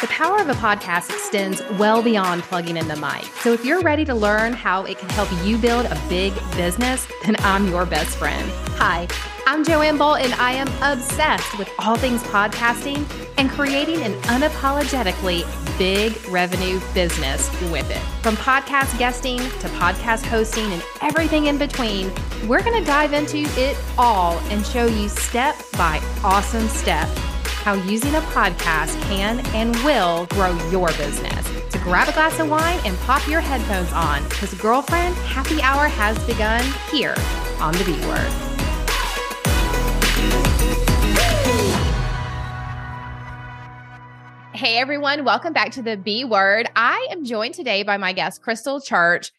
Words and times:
The 0.00 0.06
power 0.06 0.40
of 0.40 0.48
a 0.48 0.52
podcast 0.52 1.10
extends 1.10 1.60
well 1.72 2.04
beyond 2.04 2.44
plugging 2.44 2.76
in 2.76 2.86
the 2.86 2.94
mic. 2.94 3.24
So 3.42 3.52
if 3.52 3.64
you're 3.64 3.80
ready 3.80 4.04
to 4.04 4.14
learn 4.14 4.52
how 4.52 4.84
it 4.84 4.96
can 4.96 5.08
help 5.08 5.28
you 5.44 5.58
build 5.58 5.86
a 5.86 6.00
big 6.08 6.32
business, 6.52 7.08
then 7.24 7.34
I'm 7.40 7.66
your 7.66 7.84
best 7.84 8.16
friend. 8.16 8.48
Hi, 8.76 9.08
I'm 9.44 9.64
Joanne 9.64 9.98
Bolt, 9.98 10.20
and 10.20 10.32
I 10.34 10.52
am 10.52 10.68
obsessed 10.82 11.58
with 11.58 11.68
all 11.80 11.96
things 11.96 12.22
podcasting 12.22 13.04
and 13.38 13.50
creating 13.50 14.02
an 14.02 14.12
unapologetically 14.22 15.42
big 15.78 16.16
revenue 16.28 16.78
business 16.94 17.50
with 17.72 17.90
it. 17.90 18.22
From 18.22 18.36
podcast 18.36 18.96
guesting 19.00 19.38
to 19.38 19.68
podcast 19.80 20.24
hosting 20.26 20.72
and 20.72 20.84
everything 21.02 21.46
in 21.46 21.58
between, 21.58 22.12
we're 22.46 22.62
going 22.62 22.78
to 22.78 22.86
dive 22.86 23.14
into 23.14 23.38
it 23.60 23.76
all 23.98 24.38
and 24.50 24.64
show 24.64 24.86
you 24.86 25.08
step 25.08 25.56
by 25.72 26.00
awesome 26.22 26.68
step 26.68 27.08
how 27.62 27.74
using 27.74 28.14
a 28.14 28.20
podcast 28.20 29.00
can 29.02 29.44
and 29.54 29.74
will 29.84 30.26
grow 30.26 30.56
your 30.70 30.88
business. 30.92 31.46
So 31.70 31.78
grab 31.80 32.08
a 32.08 32.12
glass 32.12 32.38
of 32.38 32.48
wine 32.48 32.78
and 32.84 32.96
pop 33.00 33.26
your 33.28 33.40
headphones 33.40 33.92
on 33.92 34.22
because, 34.28 34.54
girlfriend, 34.54 35.14
happy 35.16 35.60
hour 35.60 35.88
has 35.88 36.18
begun 36.26 36.64
here 36.90 37.14
on 37.60 37.74
the 37.74 37.84
B 37.84 37.92
Word. 38.06 38.32
Hey 44.54 44.78
everyone, 44.78 45.24
welcome 45.24 45.52
back 45.52 45.70
to 45.72 45.82
the 45.82 45.96
B 45.96 46.24
Word. 46.24 46.68
I 46.74 47.06
am 47.10 47.24
joined 47.24 47.54
today 47.54 47.82
by 47.82 47.96
my 47.96 48.12
guest, 48.12 48.42
Krystle 48.42 48.84
Church. 48.84 49.30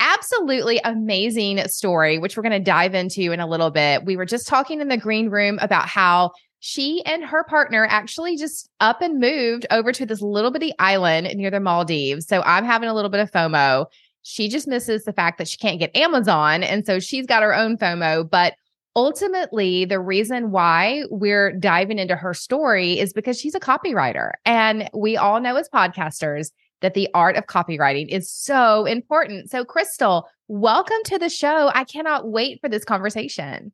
Absolutely 0.00 0.80
amazing 0.84 1.58
story, 1.68 2.18
which 2.18 2.36
we're 2.36 2.42
going 2.42 2.52
to 2.52 2.60
dive 2.60 2.94
into 2.94 3.32
in 3.32 3.40
a 3.40 3.46
little 3.46 3.70
bit. 3.70 4.04
We 4.04 4.16
were 4.16 4.26
just 4.26 4.46
talking 4.46 4.80
in 4.80 4.88
the 4.88 4.96
green 4.96 5.28
room 5.28 5.58
about 5.60 5.86
how 5.86 6.32
she 6.66 7.04
and 7.04 7.22
her 7.22 7.44
partner 7.44 7.86
actually 7.90 8.38
just 8.38 8.70
up 8.80 9.02
and 9.02 9.20
moved 9.20 9.66
over 9.70 9.92
to 9.92 10.06
this 10.06 10.22
little 10.22 10.50
bitty 10.50 10.72
island 10.78 11.28
near 11.36 11.50
the 11.50 11.60
Maldives. 11.60 12.26
So 12.26 12.40
I'm 12.40 12.64
having 12.64 12.88
a 12.88 12.94
little 12.94 13.10
bit 13.10 13.20
of 13.20 13.30
FOMO. 13.30 13.84
She 14.22 14.48
just 14.48 14.66
misses 14.66 15.04
the 15.04 15.12
fact 15.12 15.36
that 15.36 15.46
she 15.46 15.58
can't 15.58 15.78
get 15.78 15.94
Amazon. 15.94 16.62
And 16.62 16.86
so 16.86 17.00
she's 17.00 17.26
got 17.26 17.42
her 17.42 17.54
own 17.54 17.76
FOMO. 17.76 18.30
But 18.30 18.54
ultimately, 18.96 19.84
the 19.84 20.00
reason 20.00 20.52
why 20.52 21.02
we're 21.10 21.52
diving 21.52 21.98
into 21.98 22.16
her 22.16 22.32
story 22.32 22.98
is 22.98 23.12
because 23.12 23.38
she's 23.38 23.54
a 23.54 23.60
copywriter. 23.60 24.30
And 24.46 24.88
we 24.94 25.18
all 25.18 25.40
know 25.40 25.56
as 25.56 25.68
podcasters 25.68 26.50
that 26.80 26.94
the 26.94 27.10
art 27.12 27.36
of 27.36 27.44
copywriting 27.44 28.08
is 28.08 28.30
so 28.30 28.86
important. 28.86 29.50
So, 29.50 29.66
Krystle, 29.66 30.22
welcome 30.48 31.02
to 31.04 31.18
the 31.18 31.28
show. 31.28 31.70
I 31.74 31.84
cannot 31.84 32.30
wait 32.30 32.62
for 32.62 32.70
this 32.70 32.86
conversation. 32.86 33.70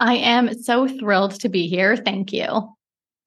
I 0.00 0.14
am 0.14 0.60
so 0.62 0.86
thrilled 0.86 1.40
to 1.40 1.48
be 1.48 1.66
here. 1.66 1.96
Thank 1.96 2.32
you. 2.32 2.74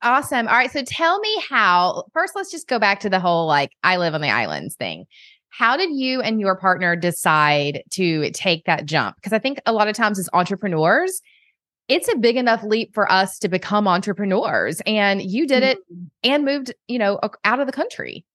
Awesome. 0.03 0.47
All 0.47 0.55
right. 0.55 0.71
So 0.71 0.83
tell 0.83 1.19
me 1.19 1.43
how, 1.47 2.05
first, 2.13 2.35
let's 2.35 2.49
just 2.49 2.67
go 2.67 2.79
back 2.79 2.99
to 3.01 3.09
the 3.09 3.19
whole 3.19 3.45
like, 3.45 3.71
I 3.83 3.97
live 3.97 4.15
on 4.15 4.21
the 4.21 4.29
islands 4.29 4.75
thing. 4.75 5.05
How 5.49 5.77
did 5.77 5.91
you 5.91 6.21
and 6.21 6.39
your 6.39 6.55
partner 6.55 6.95
decide 6.95 7.83
to 7.91 8.31
take 8.31 8.65
that 8.65 8.85
jump? 8.85 9.17
Because 9.17 9.33
I 9.33 9.39
think 9.39 9.59
a 9.65 9.73
lot 9.73 9.89
of 9.89 9.95
times 9.95 10.17
as 10.17 10.29
entrepreneurs, 10.33 11.21
it's 11.87 12.07
a 12.07 12.15
big 12.15 12.37
enough 12.37 12.63
leap 12.63 12.93
for 12.93 13.11
us 13.11 13.37
to 13.39 13.49
become 13.49 13.87
entrepreneurs. 13.87 14.81
And 14.85 15.21
you 15.21 15.45
did 15.45 15.61
it 15.61 15.77
mm-hmm. 15.79 16.05
and 16.23 16.45
moved, 16.45 16.73
you 16.87 16.97
know, 16.97 17.19
out 17.43 17.59
of 17.59 17.67
the 17.67 17.73
country. 17.73 18.25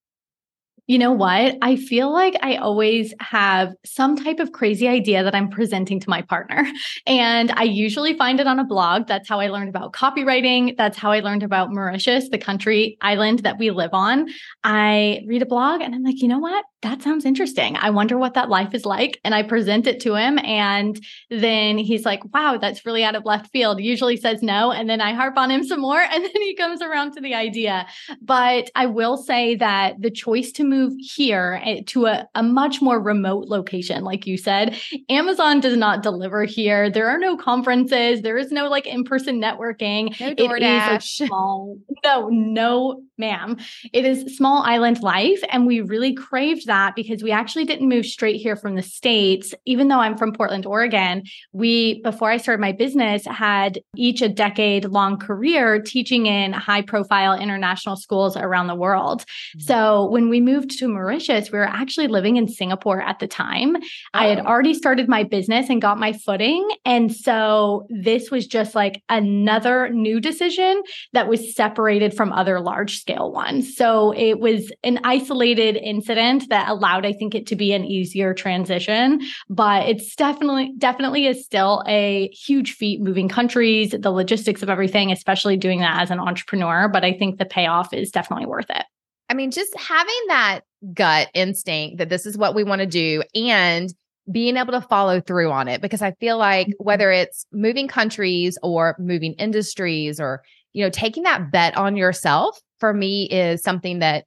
You 0.86 0.98
know 0.98 1.12
what? 1.12 1.56
I 1.62 1.76
feel 1.76 2.12
like 2.12 2.36
I 2.42 2.56
always 2.56 3.12
have 3.20 3.74
some 3.84 4.16
type 4.16 4.38
of 4.38 4.52
crazy 4.52 4.86
idea 4.86 5.24
that 5.24 5.34
I'm 5.34 5.48
presenting 5.48 5.98
to 6.00 6.10
my 6.10 6.22
partner. 6.22 6.66
And 7.06 7.52
I 7.52 7.62
usually 7.62 8.14
find 8.14 8.40
it 8.40 8.46
on 8.46 8.58
a 8.58 8.64
blog. 8.64 9.06
That's 9.06 9.28
how 9.28 9.38
I 9.38 9.48
learned 9.48 9.68
about 9.68 9.92
copywriting. 9.92 10.76
That's 10.76 10.96
how 10.96 11.12
I 11.12 11.20
learned 11.20 11.44
about 11.44 11.72
Mauritius, 11.72 12.28
the 12.30 12.38
country 12.38 12.98
island 13.00 13.40
that 13.40 13.58
we 13.58 13.70
live 13.70 13.90
on. 13.92 14.26
I 14.64 15.22
read 15.26 15.42
a 15.42 15.46
blog 15.46 15.82
and 15.82 15.94
I'm 15.94 16.02
like, 16.02 16.20
you 16.20 16.28
know 16.28 16.38
what? 16.38 16.64
That 16.86 17.02
sounds 17.02 17.24
interesting. 17.24 17.76
I 17.76 17.90
wonder 17.90 18.16
what 18.16 18.34
that 18.34 18.48
life 18.48 18.72
is 18.72 18.86
like. 18.86 19.18
And 19.24 19.34
I 19.34 19.42
present 19.42 19.88
it 19.88 19.98
to 20.02 20.14
him. 20.14 20.38
And 20.38 21.04
then 21.30 21.78
he's 21.78 22.04
like, 22.04 22.22
wow, 22.32 22.58
that's 22.60 22.86
really 22.86 23.02
out 23.02 23.16
of 23.16 23.24
left 23.24 23.50
field. 23.50 23.80
Usually 23.80 24.16
says 24.16 24.40
no. 24.40 24.70
And 24.70 24.88
then 24.88 25.00
I 25.00 25.12
harp 25.12 25.36
on 25.36 25.50
him 25.50 25.64
some 25.66 25.80
more. 25.80 26.00
And 26.00 26.22
then 26.24 26.30
he 26.32 26.54
comes 26.54 26.80
around 26.80 27.10
to 27.14 27.20
the 27.20 27.34
idea. 27.34 27.88
But 28.22 28.70
I 28.76 28.86
will 28.86 29.16
say 29.16 29.56
that 29.56 30.00
the 30.00 30.12
choice 30.12 30.52
to 30.52 30.62
move 30.62 30.92
here 31.00 31.60
eh, 31.64 31.82
to 31.86 32.06
a, 32.06 32.28
a 32.36 32.44
much 32.44 32.80
more 32.80 33.00
remote 33.00 33.48
location, 33.48 34.04
like 34.04 34.24
you 34.24 34.38
said, 34.38 34.78
Amazon 35.08 35.58
does 35.58 35.76
not 35.76 36.04
deliver 36.04 36.44
here. 36.44 36.88
There 36.88 37.08
are 37.08 37.18
no 37.18 37.36
conferences. 37.36 38.22
There 38.22 38.38
is 38.38 38.52
no 38.52 38.68
like 38.68 38.86
in 38.86 39.02
person 39.02 39.42
networking. 39.42 40.20
No 40.20 40.36
DoorDash. 40.36 41.02
Small, 41.26 41.78
no, 42.04 42.28
no, 42.28 43.02
ma'am. 43.18 43.56
It 43.92 44.04
is 44.04 44.36
small 44.36 44.62
island 44.62 45.02
life. 45.02 45.42
And 45.50 45.66
we 45.66 45.80
really 45.80 46.14
craved 46.14 46.66
that 46.66 46.75
because 46.94 47.22
we 47.22 47.30
actually 47.30 47.64
didn't 47.64 47.88
move 47.88 48.06
straight 48.06 48.40
here 48.40 48.56
from 48.56 48.74
the 48.74 48.82
States. 48.82 49.54
Even 49.64 49.88
though 49.88 50.00
I'm 50.00 50.16
from 50.16 50.32
Portland, 50.32 50.66
Oregon, 50.66 51.22
we, 51.52 52.02
before 52.02 52.30
I 52.30 52.36
started 52.36 52.60
my 52.60 52.72
business, 52.72 53.24
had 53.24 53.80
each 53.94 54.20
a 54.20 54.28
decade 54.28 54.86
long 54.86 55.16
career 55.16 55.80
teaching 55.80 56.26
in 56.26 56.52
high 56.52 56.82
profile 56.82 57.38
international 57.38 57.96
schools 57.96 58.36
around 58.36 58.66
the 58.66 58.74
world. 58.74 59.22
Mm-hmm. 59.22 59.60
So 59.60 60.08
when 60.10 60.28
we 60.28 60.40
moved 60.40 60.56
moved 60.56 60.78
to 60.78 60.88
Mauritius, 60.88 61.52
we 61.52 61.58
were 61.58 61.64
actually 61.64 62.08
living 62.08 62.36
in 62.36 62.48
Singapore 62.48 63.00
at 63.00 63.18
the 63.18 63.26
time. 63.26 63.76
Oh. 63.76 63.80
I 64.14 64.26
had 64.26 64.40
oh. 64.40 64.44
already 64.44 64.74
started 64.74 65.08
my 65.08 65.22
business 65.22 65.68
and 65.68 65.82
got 65.82 65.98
my 65.98 66.12
footing. 66.12 66.68
And 66.84 67.14
so 67.14 67.86
this 67.90 68.30
was 68.30 68.46
just 68.46 68.74
like 68.74 69.02
another 69.08 69.88
new 69.90 70.20
decision 70.20 70.82
that 71.12 71.28
was 71.28 71.54
separated 71.54 72.14
from 72.14 72.32
other 72.32 72.60
large 72.60 72.98
scale 72.98 73.32
ones. 73.32 73.76
So 73.76 74.12
it 74.16 74.40
was 74.40 74.72
an 74.82 75.00
isolated 75.04 75.76
incident 75.76 76.48
that 76.48 76.55
allowed, 76.68 77.04
I 77.06 77.12
think, 77.12 77.34
it 77.34 77.46
to 77.48 77.56
be 77.56 77.72
an 77.72 77.84
easier 77.84 78.34
transition. 78.34 79.20
But 79.48 79.88
it's 79.88 80.14
definitely, 80.16 80.72
definitely 80.78 81.26
is 81.26 81.44
still 81.44 81.82
a 81.86 82.28
huge 82.28 82.72
feat 82.74 83.00
moving 83.00 83.28
countries, 83.28 83.94
the 83.98 84.10
logistics 84.10 84.62
of 84.62 84.70
everything, 84.70 85.12
especially 85.12 85.56
doing 85.56 85.80
that 85.80 86.00
as 86.00 86.10
an 86.10 86.20
entrepreneur. 86.20 86.88
But 86.88 87.04
I 87.04 87.12
think 87.12 87.38
the 87.38 87.44
payoff 87.44 87.92
is 87.92 88.10
definitely 88.10 88.46
worth 88.46 88.70
it. 88.70 88.84
I 89.28 89.34
mean, 89.34 89.50
just 89.50 89.76
having 89.78 90.22
that 90.28 90.60
gut 90.94 91.28
instinct 91.34 91.98
that 91.98 92.08
this 92.08 92.26
is 92.26 92.38
what 92.38 92.54
we 92.54 92.64
want 92.64 92.80
to 92.80 92.86
do 92.86 93.22
and 93.34 93.92
being 94.30 94.56
able 94.56 94.72
to 94.72 94.80
follow 94.80 95.20
through 95.20 95.50
on 95.50 95.68
it 95.68 95.80
because 95.80 96.02
I 96.02 96.12
feel 96.12 96.38
like 96.38 96.68
mm-hmm. 96.68 96.84
whether 96.84 97.10
it's 97.10 97.46
moving 97.52 97.88
countries 97.88 98.58
or 98.62 98.96
moving 98.98 99.34
industries 99.34 100.20
or 100.20 100.42
you 100.72 100.84
know 100.84 100.90
taking 100.90 101.22
that 101.24 101.50
bet 101.52 101.76
on 101.76 101.96
yourself 101.96 102.60
for 102.78 102.92
me 102.92 103.24
is 103.24 103.62
something 103.62 104.00
that 104.00 104.26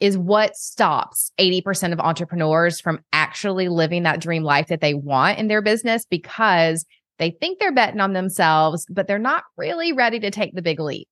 is 0.00 0.18
what 0.18 0.56
stops 0.56 1.32
80% 1.38 1.92
of 1.92 2.00
entrepreneurs 2.00 2.80
from 2.80 3.00
actually 3.12 3.68
living 3.68 4.02
that 4.02 4.20
dream 4.20 4.42
life 4.42 4.68
that 4.68 4.80
they 4.80 4.94
want 4.94 5.38
in 5.38 5.48
their 5.48 5.62
business 5.62 6.04
because 6.04 6.84
they 7.18 7.30
think 7.30 7.58
they're 7.58 7.72
betting 7.72 8.00
on 8.00 8.12
themselves 8.12 8.86
but 8.90 9.06
they're 9.06 9.18
not 9.18 9.44
really 9.56 9.92
ready 9.92 10.20
to 10.20 10.30
take 10.30 10.54
the 10.54 10.62
big 10.62 10.80
leap 10.80 11.08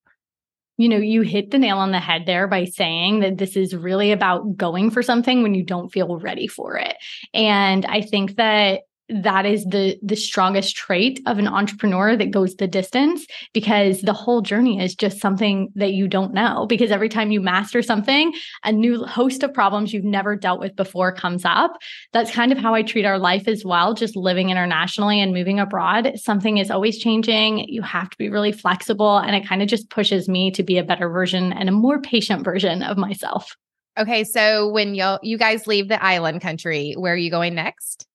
you 0.77 0.89
know, 0.89 0.97
you 0.97 1.21
hit 1.21 1.51
the 1.51 1.57
nail 1.57 1.77
on 1.77 1.91
the 1.91 1.99
head 1.99 2.25
there 2.25 2.47
by 2.47 2.65
saying 2.65 3.21
that 3.21 3.37
this 3.37 3.55
is 3.55 3.75
really 3.75 4.11
about 4.11 4.57
going 4.57 4.91
for 4.91 5.01
something 5.01 5.41
when 5.41 5.53
you 5.53 5.63
don't 5.63 5.89
feel 5.89 6.17
ready 6.17 6.47
for 6.47 6.77
it. 6.77 6.95
And 7.33 7.85
I 7.85 8.01
think 8.01 8.35
that 8.35 8.81
that 9.09 9.45
is 9.45 9.63
the 9.65 9.97
the 10.01 10.15
strongest 10.15 10.75
trait 10.75 11.21
of 11.27 11.37
an 11.37 11.47
entrepreneur 11.47 12.17
that 12.17 12.31
goes 12.31 12.55
the 12.55 12.67
distance 12.67 13.25
because 13.53 14.01
the 14.01 14.13
whole 14.13 14.41
journey 14.41 14.83
is 14.83 14.95
just 14.95 15.19
something 15.19 15.71
that 15.75 15.93
you 15.93 16.07
don't 16.07 16.33
know 16.33 16.65
because 16.67 16.89
every 16.89 17.09
time 17.09 17.31
you 17.31 17.39
master 17.39 17.83
something 17.83 18.33
a 18.63 18.71
new 18.71 19.05
host 19.05 19.43
of 19.43 19.53
problems 19.53 19.93
you've 19.93 20.03
never 20.03 20.35
dealt 20.35 20.59
with 20.59 20.75
before 20.75 21.11
comes 21.13 21.45
up. 21.45 21.77
That's 22.13 22.31
kind 22.31 22.51
of 22.51 22.57
how 22.57 22.73
i 22.73 22.81
treat 22.81 23.05
our 23.05 23.19
life 23.19 23.47
as 23.47 23.63
well 23.63 23.93
just 23.93 24.15
living 24.15 24.49
internationally 24.49 25.21
and 25.21 25.33
moving 25.33 25.59
abroad. 25.59 26.13
Something 26.15 26.57
is 26.57 26.71
always 26.71 26.97
changing. 26.97 27.59
You 27.59 27.83
have 27.83 28.09
to 28.09 28.17
be 28.17 28.29
really 28.29 28.51
flexible 28.51 29.17
and 29.17 29.35
it 29.35 29.47
kind 29.47 29.61
of 29.61 29.67
just 29.67 29.89
pushes 29.89 30.27
me 30.27 30.49
to 30.51 30.63
be 30.63 30.77
a 30.79 30.83
better 30.83 31.09
version 31.09 31.53
and 31.53 31.69
a 31.69 31.71
more 31.71 32.01
patient 32.01 32.43
version 32.43 32.81
of 32.81 32.97
myself. 32.97 33.55
Okay 33.99 34.23
so 34.23 34.67
when 34.69 34.95
you 34.95 35.17
you 35.21 35.37
guys 35.37 35.67
leave 35.67 35.89
the 35.89 36.03
island 36.03 36.41
country 36.41 36.95
where 36.97 37.13
are 37.13 37.17
you 37.17 37.29
going 37.29 37.53
next 37.53 38.07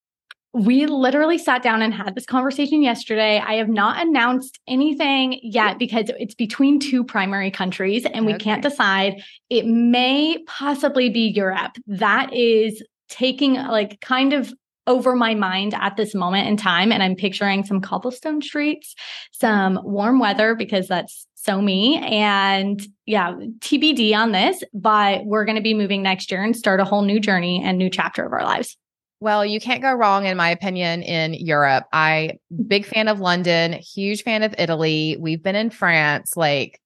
we 0.52 0.87
literally 0.87 1.38
sat 1.38 1.62
down 1.62 1.81
and 1.81 1.94
had 1.94 2.14
this 2.14 2.26
conversation 2.26 2.82
yesterday. 2.82 3.38
I 3.38 3.55
have 3.55 3.69
not 3.69 4.05
announced 4.05 4.58
anything 4.67 5.38
yet 5.43 5.79
because 5.79 6.11
it's 6.19 6.35
between 6.35 6.81
two 6.81 7.05
primary 7.05 7.50
countries 7.50 8.05
and 8.05 8.26
we 8.26 8.35
okay. 8.35 8.44
can't 8.44 8.62
decide. 8.62 9.23
It 9.49 9.67
may 9.67 10.43
possibly 10.47 11.08
be 11.08 11.29
Europe. 11.29 11.76
That 11.87 12.32
is 12.35 12.82
taking 13.08 13.55
like 13.55 14.00
kind 14.00 14.32
of 14.32 14.52
over 14.87 15.14
my 15.14 15.35
mind 15.35 15.73
at 15.75 15.97
this 15.97 16.17
moment 16.17 16.49
in 16.49 16.56
time. 16.56 16.91
And 16.91 17.02
I'm 17.02 17.14
picturing 17.14 17.64
some 17.64 17.81
cobblestone 17.81 18.43
streets, 18.43 18.97
some 19.31 19.79
warm 19.85 20.19
weather 20.19 20.56
because 20.56 20.88
that's 20.88 21.29
so 21.37 21.62
me. 21.62 21.99
And 21.99 22.85
yeah, 23.06 23.35
TBD 23.61 24.17
on 24.17 24.32
this, 24.32 24.64
but 24.75 25.25
we're 25.26 25.44
going 25.44 25.56
to 25.56 25.62
be 25.62 25.75
moving 25.75 26.02
next 26.02 26.31
year 26.31 26.43
and 26.43 26.56
start 26.56 26.81
a 26.81 26.85
whole 26.85 27.02
new 27.02 27.20
journey 27.20 27.62
and 27.64 27.79
new 27.79 27.88
chapter 27.88 28.25
of 28.25 28.32
our 28.32 28.43
lives. 28.43 28.76
Well, 29.20 29.44
you 29.44 29.61
can't 29.61 29.82
go 29.82 29.93
wrong, 29.93 30.25
in 30.25 30.37
my 30.37 30.49
opinion, 30.49 31.02
in 31.02 31.34
Europe. 31.34 31.84
I 31.93 32.38
big 32.67 32.87
fan 32.87 33.06
of 33.06 33.20
London, 33.20 33.75
huge 33.75 34.22
fan 34.22 34.43
of 34.43 34.55
Italy. 34.56 35.17
We've 35.20 35.43
been 35.43 35.56
in 35.56 35.69
France. 35.69 36.37
Like, 36.37 36.81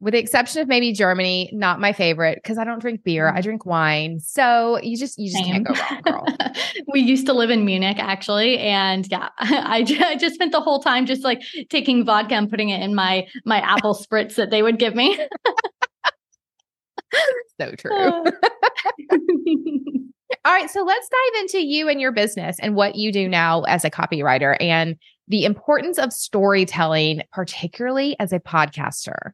with 0.00 0.12
the 0.12 0.18
exception 0.18 0.60
of 0.60 0.68
maybe 0.68 0.92
Germany, 0.92 1.48
not 1.54 1.80
my 1.80 1.94
favorite 1.94 2.38
because 2.42 2.58
I 2.58 2.64
don't 2.64 2.78
drink 2.78 3.04
beer. 3.04 3.28
I 3.28 3.40
mm. 3.40 3.42
drink 3.42 3.64
wine. 3.64 4.20
So 4.20 4.78
you 4.82 4.98
just 4.98 5.18
you 5.18 5.30
just 5.30 5.42
Same. 5.42 5.64
can't 5.64 5.66
go 5.66 5.72
wrong, 5.72 6.02
girl. 6.02 6.26
we 6.92 7.00
used 7.00 7.24
to 7.24 7.32
live 7.32 7.48
in 7.48 7.64
Munich 7.64 7.96
actually, 7.98 8.58
and 8.58 9.10
yeah, 9.10 9.30
I, 9.38 9.78
I 9.98 10.16
just 10.16 10.34
spent 10.34 10.52
the 10.52 10.60
whole 10.60 10.82
time 10.82 11.06
just 11.06 11.24
like 11.24 11.42
taking 11.70 12.04
vodka 12.04 12.34
and 12.34 12.50
putting 12.50 12.68
it 12.68 12.82
in 12.82 12.94
my 12.94 13.26
my 13.46 13.60
apple 13.60 13.94
spritz 13.94 14.34
that 14.34 14.50
they 14.50 14.62
would 14.62 14.78
give 14.78 14.94
me. 14.94 15.18
so 17.58 17.72
true. 17.72 18.24
All 20.46 20.52
right, 20.52 20.70
so 20.70 20.82
let's 20.82 21.08
dive 21.08 21.40
into 21.40 21.64
you 21.64 21.88
and 21.88 22.00
your 22.00 22.12
business 22.12 22.58
and 22.60 22.74
what 22.74 22.96
you 22.96 23.10
do 23.12 23.28
now 23.28 23.62
as 23.62 23.84
a 23.84 23.90
copywriter 23.90 24.56
and 24.60 24.96
the 25.26 25.46
importance 25.46 25.98
of 25.98 26.12
storytelling, 26.12 27.22
particularly 27.32 28.14
as 28.20 28.30
a 28.30 28.40
podcaster. 28.40 29.32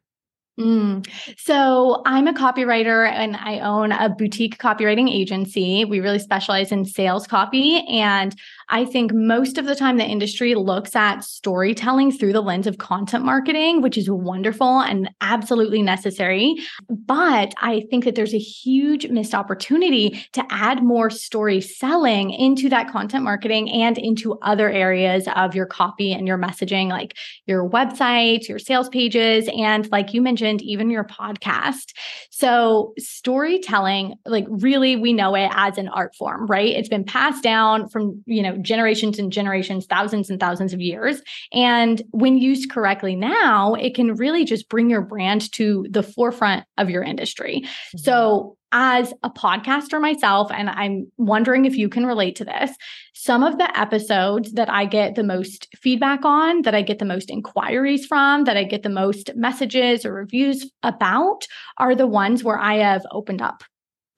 Mm. 0.59 1.07
So 1.37 2.01
I'm 2.05 2.27
a 2.27 2.33
copywriter 2.33 3.09
and 3.09 3.35
I 3.35 3.59
own 3.59 3.91
a 3.91 4.09
boutique 4.09 4.57
copywriting 4.57 5.09
agency. 5.09 5.85
We 5.85 5.99
really 5.99 6.19
specialize 6.19 6.71
in 6.71 6.85
sales 6.85 7.25
copy. 7.25 7.85
And 7.89 8.35
I 8.71 8.85
think 8.85 9.13
most 9.13 9.57
of 9.57 9.65
the 9.65 9.75
time 9.75 9.97
the 9.97 10.05
industry 10.05 10.55
looks 10.55 10.95
at 10.95 11.25
storytelling 11.25 12.13
through 12.13 12.31
the 12.31 12.41
lens 12.41 12.67
of 12.67 12.77
content 12.77 13.25
marketing, 13.25 13.81
which 13.81 13.97
is 13.97 14.09
wonderful 14.09 14.79
and 14.79 15.09
absolutely 15.19 15.81
necessary. 15.81 16.55
But 16.89 17.53
I 17.61 17.85
think 17.89 18.05
that 18.05 18.15
there's 18.15 18.33
a 18.33 18.39
huge 18.39 19.09
missed 19.09 19.35
opportunity 19.35 20.25
to 20.31 20.45
add 20.49 20.83
more 20.83 21.09
story 21.09 21.59
selling 21.59 22.31
into 22.31 22.69
that 22.69 22.89
content 22.89 23.25
marketing 23.25 23.69
and 23.69 23.97
into 23.97 24.39
other 24.41 24.69
areas 24.69 25.27
of 25.35 25.53
your 25.53 25.65
copy 25.65 26.13
and 26.13 26.25
your 26.25 26.37
messaging, 26.37 26.87
like 26.87 27.17
your 27.47 27.69
website, 27.69 28.47
your 28.47 28.59
sales 28.59 28.87
pages, 28.87 29.49
and 29.57 29.91
like 29.91 30.13
you 30.13 30.21
mentioned, 30.21 30.61
even 30.61 30.89
your 30.89 31.03
podcast. 31.03 31.91
So 32.29 32.93
storytelling, 32.97 34.15
like 34.25 34.45
really, 34.47 34.95
we 34.95 35.11
know 35.11 35.35
it 35.35 35.51
as 35.53 35.77
an 35.77 35.89
art 35.89 36.15
form, 36.15 36.47
right? 36.47 36.69
It's 36.69 36.89
been 36.89 37.03
passed 37.03 37.43
down 37.43 37.89
from, 37.89 38.23
you 38.25 38.41
know, 38.41 38.60
generations 38.61 39.19
and 39.19 39.31
generations, 39.31 39.85
thousands 39.85 40.29
and 40.29 40.39
thousands 40.39 40.73
of 40.73 40.81
years. 40.81 41.21
And 41.53 42.01
when 42.11 42.37
used 42.37 42.71
correctly 42.71 43.15
now, 43.15 43.73
it 43.75 43.95
can 43.95 44.13
really 44.15 44.45
just 44.45 44.69
bring 44.69 44.89
your 44.89 45.01
brand 45.01 45.51
to 45.53 45.85
the 45.89 46.03
forefront 46.03 46.65
of 46.77 46.89
your 46.89 47.03
industry. 47.03 47.61
Mm-hmm. 47.63 47.97
So, 47.99 48.57
as 48.73 49.13
a 49.23 49.29
podcaster 49.29 49.99
myself, 49.99 50.49
and 50.49 50.69
I'm 50.69 51.11
wondering 51.17 51.65
if 51.65 51.75
you 51.75 51.89
can 51.89 52.05
relate 52.05 52.37
to 52.37 52.45
this, 52.45 52.71
some 53.13 53.43
of 53.43 53.57
the 53.57 53.77
episodes 53.77 54.53
that 54.53 54.69
I 54.69 54.85
get 54.85 55.15
the 55.15 55.23
most 55.23 55.67
feedback 55.75 56.23
on, 56.23 56.61
that 56.61 56.73
I 56.73 56.81
get 56.81 56.99
the 56.99 57.05
most 57.05 57.29
inquiries 57.29 58.05
from, 58.05 58.45
that 58.45 58.55
I 58.55 58.63
get 58.63 58.83
the 58.83 58.89
most 58.89 59.31
messages 59.35 60.05
or 60.05 60.13
reviews 60.13 60.71
about 60.83 61.45
are 61.79 61.95
the 61.95 62.07
ones 62.07 62.45
where 62.45 62.57
I 62.57 62.75
have 62.77 63.05
opened 63.11 63.41
up 63.41 63.63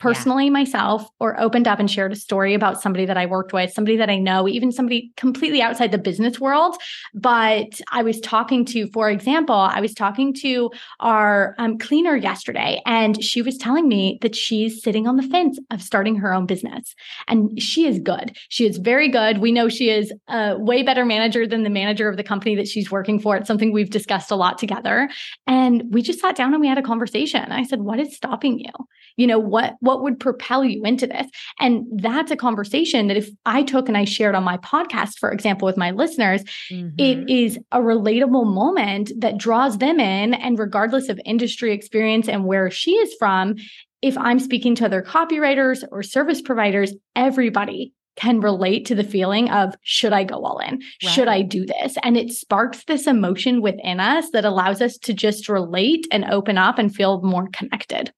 personally 0.04 0.46
yeah. 0.46 0.52
myself 0.52 1.08
or 1.20 1.40
opened 1.40 1.68
up 1.68 1.80
and 1.80 1.90
shared 1.90 2.12
a 2.12 2.16
story 2.16 2.54
about 2.54 2.82
somebody 2.82 3.06
that 3.06 3.18
I 3.18 3.26
worked 3.26 3.54
with, 3.54 3.72
somebody 3.72 3.96
that 3.98 4.10
I 4.10 4.18
know, 4.18 4.48
even 4.48 4.72
somebody 4.72 5.12
completely 5.16 5.62
outside 5.62 5.92
the 5.92 5.98
business 5.98 6.40
world. 6.40 6.76
But 7.14 7.80
I 7.92 8.04
was 8.04 8.20
talking 8.20 8.66
to, 8.66 8.88
for 8.92 9.10
example, 9.10 9.56
I 9.56 9.80
was 9.80 9.94
talking 9.94 10.34
to 10.42 10.70
our 11.00 11.56
um, 11.58 11.78
cleaner 11.78 12.18
yesterday, 12.18 12.82
and 12.86 13.24
she 13.24 13.42
was 13.42 13.58
telling 13.58 13.88
me 13.88 14.20
that 14.22 14.36
she's 14.36 14.84
sitting 14.84 15.08
on 15.08 15.16
the 15.16 15.24
fence 15.24 15.58
of 15.72 15.82
starting 15.82 16.18
her 16.18 16.34
own 16.34 16.46
business. 16.46 16.94
And 17.30 17.62
she 17.62 17.88
is 17.88 18.00
good. 18.00 18.36
She 18.50 18.68
is 18.68 18.78
very 18.78 19.08
good. 19.08 19.38
We 19.38 19.54
know 19.54 19.70
she 19.70 19.90
is 19.90 20.12
a 20.28 20.58
way 20.58 20.84
better 20.84 21.06
manager 21.06 21.48
than 21.48 21.64
the 21.64 21.70
manager 21.70 22.10
of 22.10 22.18
the 22.18 22.24
company 22.24 22.56
that 22.56 22.68
she's 22.68 22.92
working 22.92 23.20
for. 23.20 23.38
It's 23.38 23.48
something 23.48 23.72
we've 23.72 23.90
discussed 23.90 24.32
a 24.32 24.36
lot 24.36 24.58
together. 24.58 25.10
And 25.48 25.84
we 25.92 26.02
just 26.02 26.20
sat 26.20 26.36
down 26.36 26.54
and 26.54 26.60
we 26.60 26.68
had 26.68 26.78
a 26.78 26.84
conversation. 26.84 27.52
I 27.52 27.64
said, 27.64 27.82
What 27.82 28.00
is 28.00 28.16
stopping 28.16 28.60
you? 28.60 28.72
You 29.16 29.28
know, 29.28 29.40
what, 29.40 29.76
what 29.80 29.93
what 29.94 30.04
would 30.04 30.20
propel 30.20 30.66
you 30.66 30.84
into 30.84 31.08
this? 31.08 31.28
And 31.60 31.86
that's 32.02 32.32
a 32.32 32.36
conversation 32.36 33.08
that 33.08 33.18
if 33.18 33.30
I 33.46 33.64
took 33.64 33.88
and 33.88 33.98
I 33.98 34.06
shared 34.06 34.36
on 34.36 34.44
my 34.44 34.58
podcast, 34.58 35.20
for 35.20 35.32
example, 35.32 35.66
with 35.66 35.78
my 35.78 35.92
listeners, 35.92 36.44
mm-hmm. 36.72 36.96
it 36.98 37.30
is 37.30 37.60
a 37.72 37.80
relatable 37.80 38.52
moment 38.52 39.12
that 39.20 39.38
draws 39.38 39.78
them 39.78 40.00
in. 40.00 40.34
And 40.34 40.58
regardless 40.58 41.10
of 41.10 41.20
industry 41.26 41.74
experience 41.74 42.28
and 42.28 42.46
where 42.46 42.72
she 42.72 42.94
is 42.94 43.14
from, 43.20 43.56
if 44.02 44.18
I'm 44.18 44.40
speaking 44.40 44.76
to 44.76 44.86
other 44.86 45.02
copywriters 45.02 45.84
or 45.92 46.04
service 46.04 46.42
providers, 46.42 46.94
everybody 47.16 47.94
can 48.16 48.42
relate 48.42 48.86
to 48.86 48.96
the 48.96 49.04
feeling 49.04 49.50
of 49.50 49.76
should 49.82 50.14
I 50.14 50.24
go 50.24 50.44
all 50.44 50.60
in? 50.60 50.76
Right. 50.76 51.12
Should 51.12 51.28
I 51.28 51.42
do 51.42 51.66
this? 51.66 51.96
And 52.04 52.18
it 52.18 52.32
sparks 52.32 52.84
this 52.86 53.08
emotion 53.08 53.62
within 53.62 54.00
us 54.00 54.30
that 54.32 54.46
allows 54.46 54.82
us 54.82 54.98
to 55.00 55.14
just 55.14 55.50
relate 55.50 56.08
and 56.12 56.26
open 56.26 56.58
up 56.58 56.78
and 56.78 56.94
feel 56.94 57.22
more 57.22 57.48
connected. 57.54 58.12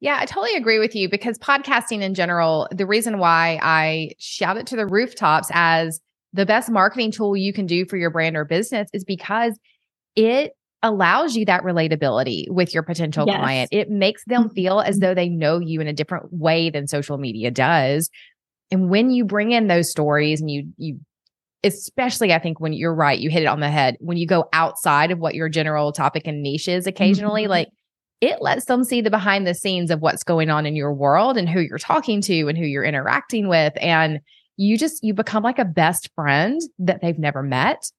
Yeah, 0.00 0.18
I 0.20 0.26
totally 0.26 0.54
agree 0.54 0.78
with 0.78 0.94
you 0.94 1.08
because 1.08 1.38
podcasting 1.38 2.02
in 2.02 2.14
general, 2.14 2.68
the 2.70 2.86
reason 2.86 3.18
why 3.18 3.58
I 3.62 4.10
shout 4.18 4.56
it 4.56 4.66
to 4.68 4.76
the 4.76 4.86
rooftops 4.86 5.48
as 5.52 6.00
the 6.32 6.44
best 6.44 6.70
marketing 6.70 7.10
tool 7.10 7.36
you 7.36 7.52
can 7.52 7.66
do 7.66 7.86
for 7.86 7.96
your 7.96 8.10
brand 8.10 8.36
or 8.36 8.44
business 8.44 8.88
is 8.92 9.04
because 9.04 9.58
it 10.14 10.52
allows 10.82 11.34
you 11.34 11.46
that 11.46 11.62
relatability 11.62 12.48
with 12.50 12.74
your 12.74 12.82
potential 12.82 13.26
yes. 13.26 13.38
client. 13.38 13.68
It 13.72 13.90
makes 13.90 14.22
them 14.26 14.44
mm-hmm. 14.44 14.54
feel 14.54 14.80
as 14.80 14.98
though 14.98 15.14
they 15.14 15.28
know 15.28 15.58
you 15.58 15.80
in 15.80 15.86
a 15.86 15.92
different 15.92 16.32
way 16.32 16.68
than 16.68 16.86
social 16.86 17.16
media 17.16 17.50
does. 17.50 18.10
And 18.70 18.90
when 18.90 19.10
you 19.10 19.24
bring 19.24 19.52
in 19.52 19.68
those 19.68 19.90
stories 19.90 20.40
and 20.40 20.50
you 20.50 20.68
you 20.76 21.00
especially 21.64 22.32
I 22.32 22.38
think 22.38 22.60
when 22.60 22.72
you're 22.72 22.94
right, 22.94 23.18
you 23.18 23.30
hit 23.30 23.42
it 23.42 23.46
on 23.46 23.60
the 23.60 23.70
head. 23.70 23.96
When 23.98 24.16
you 24.16 24.26
go 24.26 24.48
outside 24.52 25.10
of 25.10 25.18
what 25.18 25.34
your 25.34 25.48
general 25.48 25.90
topic 25.92 26.26
and 26.26 26.42
niche 26.42 26.68
is 26.68 26.86
occasionally, 26.86 27.42
mm-hmm. 27.42 27.50
like 27.50 27.68
it 28.20 28.40
lets 28.40 28.64
them 28.64 28.84
see 28.84 29.00
the 29.00 29.10
behind 29.10 29.46
the 29.46 29.54
scenes 29.54 29.90
of 29.90 30.00
what's 30.00 30.22
going 30.22 30.50
on 30.50 30.66
in 30.66 30.74
your 30.74 30.92
world 30.92 31.36
and 31.36 31.48
who 31.48 31.60
you're 31.60 31.78
talking 31.78 32.20
to 32.22 32.48
and 32.48 32.56
who 32.56 32.64
you're 32.64 32.84
interacting 32.84 33.48
with 33.48 33.72
and 33.80 34.20
you 34.56 34.78
just 34.78 35.04
you 35.04 35.12
become 35.12 35.42
like 35.42 35.58
a 35.58 35.64
best 35.64 36.10
friend 36.14 36.60
that 36.78 37.00
they've 37.02 37.18
never 37.18 37.42
met 37.42 37.90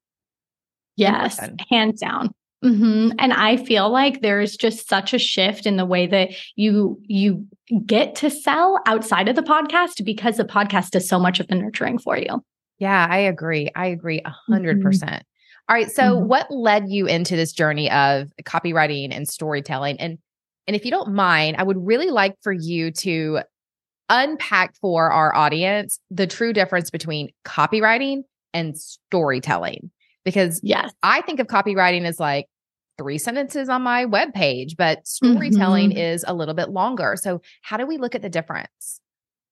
yes 0.96 1.40
hands 1.70 2.00
down 2.00 2.34
Mm-hmm. 2.64 3.12
And 3.20 3.34
I 3.34 3.58
feel 3.58 3.90
like 3.90 4.22
there's 4.22 4.58
just 4.58 4.90
such 4.90 5.14
a 5.14 5.20
shift 5.20 5.66
in 5.68 5.78
the 5.78 5.86
way 5.86 6.08
that 6.08 6.32
you 6.56 7.00
you 7.06 7.46
get 7.86 8.16
to 8.16 8.32
sell 8.32 8.80
outside 8.88 9.30
of 9.30 9.36
the 9.36 9.44
podcast 9.44 10.04
because 10.04 10.38
the 10.38 10.44
podcast 10.44 10.92
does 10.92 11.08
so 11.08 11.20
much 11.20 11.40
of 11.40 11.48
the 11.48 11.56
nurturing 11.56 12.00
for 12.00 12.18
you. 12.18 12.44
Yeah, 12.80 13.08
I 13.10 13.20
agree. 13.20 13.70
I 13.76 13.88
agree 13.88 14.22
a 14.26 14.30
hundred 14.30 14.78
mm-hmm. 14.78 14.88
percent. 14.88 15.24
All 15.70 15.76
right. 15.76 15.92
So 15.92 16.04
mm-hmm. 16.04 16.28
what 16.28 16.50
led 16.50 16.90
you 16.90 17.08
into 17.08 17.36
this 17.36 17.52
journey 17.52 17.92
of 17.92 18.32
copywriting 18.44 19.14
and 19.14 19.28
storytelling? 19.28 20.00
And 20.00 20.18
and 20.66 20.76
if 20.76 20.84
you 20.86 20.92
don't 20.92 21.14
mind, 21.14 21.58
I 21.58 21.64
would 21.64 21.78
really 21.86 22.10
like 22.10 22.36
for 22.42 22.52
you 22.52 22.92
to 22.92 23.40
unpack 24.10 24.76
for 24.76 25.12
our 25.12 25.36
audience 25.36 26.00
the 26.10 26.28
true 26.28 26.54
difference 26.54 26.90
between 26.90 27.30
copywriting 27.46 28.24
and 28.54 28.78
storytelling. 28.78 29.92
Because 30.24 30.60
yes, 30.64 30.94
I 31.04 31.22
think 31.22 31.40
of 31.40 31.48
copywriting 31.48 32.06
as 32.06 32.20
like 32.20 32.48
three 32.98 33.18
sentences 33.18 33.70
on 33.70 33.82
my 33.82 34.06
web 34.06 34.34
page, 34.34 34.76
but 34.78 35.06
storytelling 35.06 35.92
mm-hmm. 35.92 36.00
is 36.00 36.26
a 36.28 36.34
little 36.34 36.54
bit 36.54 36.70
longer. 36.70 37.16
So 37.18 37.42
how 37.62 37.78
do 37.78 37.86
we 37.86 37.98
look 37.98 38.16
at 38.16 38.22
the 38.22 38.30
difference? 38.30 39.02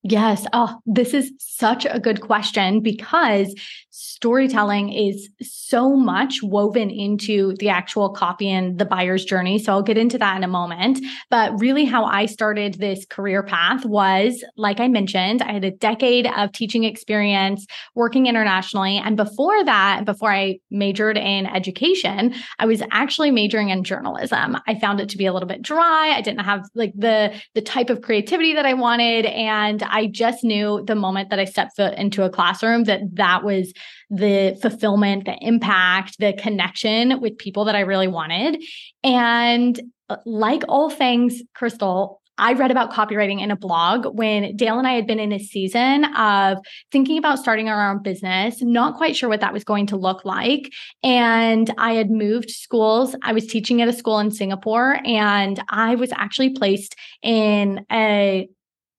Yes. 0.08 0.46
Oh, 0.52 0.78
this 0.86 1.12
is 1.12 1.32
such 1.38 1.84
a 1.84 1.98
good 1.98 2.20
question 2.20 2.80
because 2.80 3.52
storytelling 3.90 4.92
is 4.92 5.28
so 5.42 5.96
much 5.96 6.42
woven 6.42 6.90
into 6.90 7.54
the 7.58 7.70
actual 7.70 8.10
copy 8.10 8.48
and 8.48 8.78
the 8.78 8.84
buyer's 8.84 9.24
journey. 9.24 9.58
So 9.58 9.72
I'll 9.72 9.82
get 9.82 9.98
into 9.98 10.16
that 10.18 10.36
in 10.36 10.44
a 10.44 10.48
moment. 10.48 11.00
But 11.28 11.58
really, 11.58 11.84
how 11.84 12.04
I 12.04 12.26
started 12.26 12.74
this 12.74 13.04
career 13.06 13.42
path 13.42 13.84
was 13.84 14.44
like 14.56 14.78
I 14.78 14.86
mentioned, 14.86 15.42
I 15.42 15.52
had 15.52 15.64
a 15.64 15.70
decade 15.72 16.28
of 16.28 16.52
teaching 16.52 16.84
experience 16.84 17.66
working 17.96 18.26
internationally. 18.26 18.98
And 18.98 19.16
before 19.16 19.64
that, 19.64 20.04
before 20.04 20.32
I 20.32 20.60
majored 20.70 21.16
in 21.16 21.46
education, 21.46 22.32
I 22.60 22.66
was 22.66 22.80
actually 22.92 23.32
majoring 23.32 23.70
in 23.70 23.82
journalism. 23.82 24.56
I 24.68 24.78
found 24.78 25.00
it 25.00 25.08
to 25.08 25.18
be 25.18 25.26
a 25.26 25.32
little 25.32 25.48
bit 25.48 25.62
dry. 25.62 26.12
I 26.14 26.20
didn't 26.20 26.44
have 26.44 26.68
like 26.74 26.92
the, 26.94 27.34
the 27.54 27.62
type 27.62 27.90
of 27.90 28.02
creativity 28.02 28.54
that 28.54 28.66
I 28.66 28.74
wanted. 28.74 29.26
And 29.26 29.82
I 29.82 29.95
just 30.04 30.44
knew 30.44 30.84
the 30.86 30.94
moment 30.94 31.30
that 31.30 31.38
I 31.38 31.46
stepped 31.46 31.76
foot 31.76 31.94
into 31.94 32.24
a 32.24 32.28
classroom 32.28 32.84
that 32.84 33.00
that 33.14 33.42
was 33.42 33.72
the 34.10 34.58
fulfillment, 34.60 35.24
the 35.24 35.38
impact, 35.40 36.18
the 36.18 36.34
connection 36.34 37.18
with 37.22 37.38
people 37.38 37.64
that 37.64 37.74
I 37.74 37.80
really 37.80 38.08
wanted. 38.08 38.62
And 39.02 39.80
uh, 40.10 40.16
like 40.26 40.62
all 40.68 40.90
things, 40.90 41.42
Krystle, 41.56 42.18
I 42.38 42.52
read 42.52 42.70
about 42.70 42.92
copywriting 42.92 43.40
in 43.40 43.50
a 43.50 43.56
blog 43.56 44.06
when 44.16 44.56
Dale 44.56 44.78
and 44.78 44.86
I 44.86 44.92
had 44.92 45.06
been 45.06 45.18
in 45.18 45.32
a 45.32 45.38
season 45.38 46.04
of 46.16 46.58
thinking 46.92 47.16
about 47.16 47.38
starting 47.38 47.68
our 47.68 47.90
own 47.90 48.02
business, 48.02 48.60
not 48.60 48.96
quite 48.96 49.16
sure 49.16 49.28
what 49.28 49.40
that 49.40 49.54
was 49.54 49.64
going 49.64 49.86
to 49.86 49.96
look 49.96 50.24
like. 50.24 50.70
And 51.02 51.72
I 51.78 51.92
had 51.94 52.10
moved 52.10 52.50
schools. 52.50 53.16
I 53.22 53.32
was 53.32 53.46
teaching 53.46 53.80
at 53.80 53.88
a 53.88 53.92
school 53.92 54.18
in 54.18 54.30
Singapore, 54.30 55.00
and 55.06 55.62
I 55.70 55.94
was 55.94 56.12
actually 56.12 56.50
placed 56.50 56.94
in 57.22 57.86
a 57.90 58.48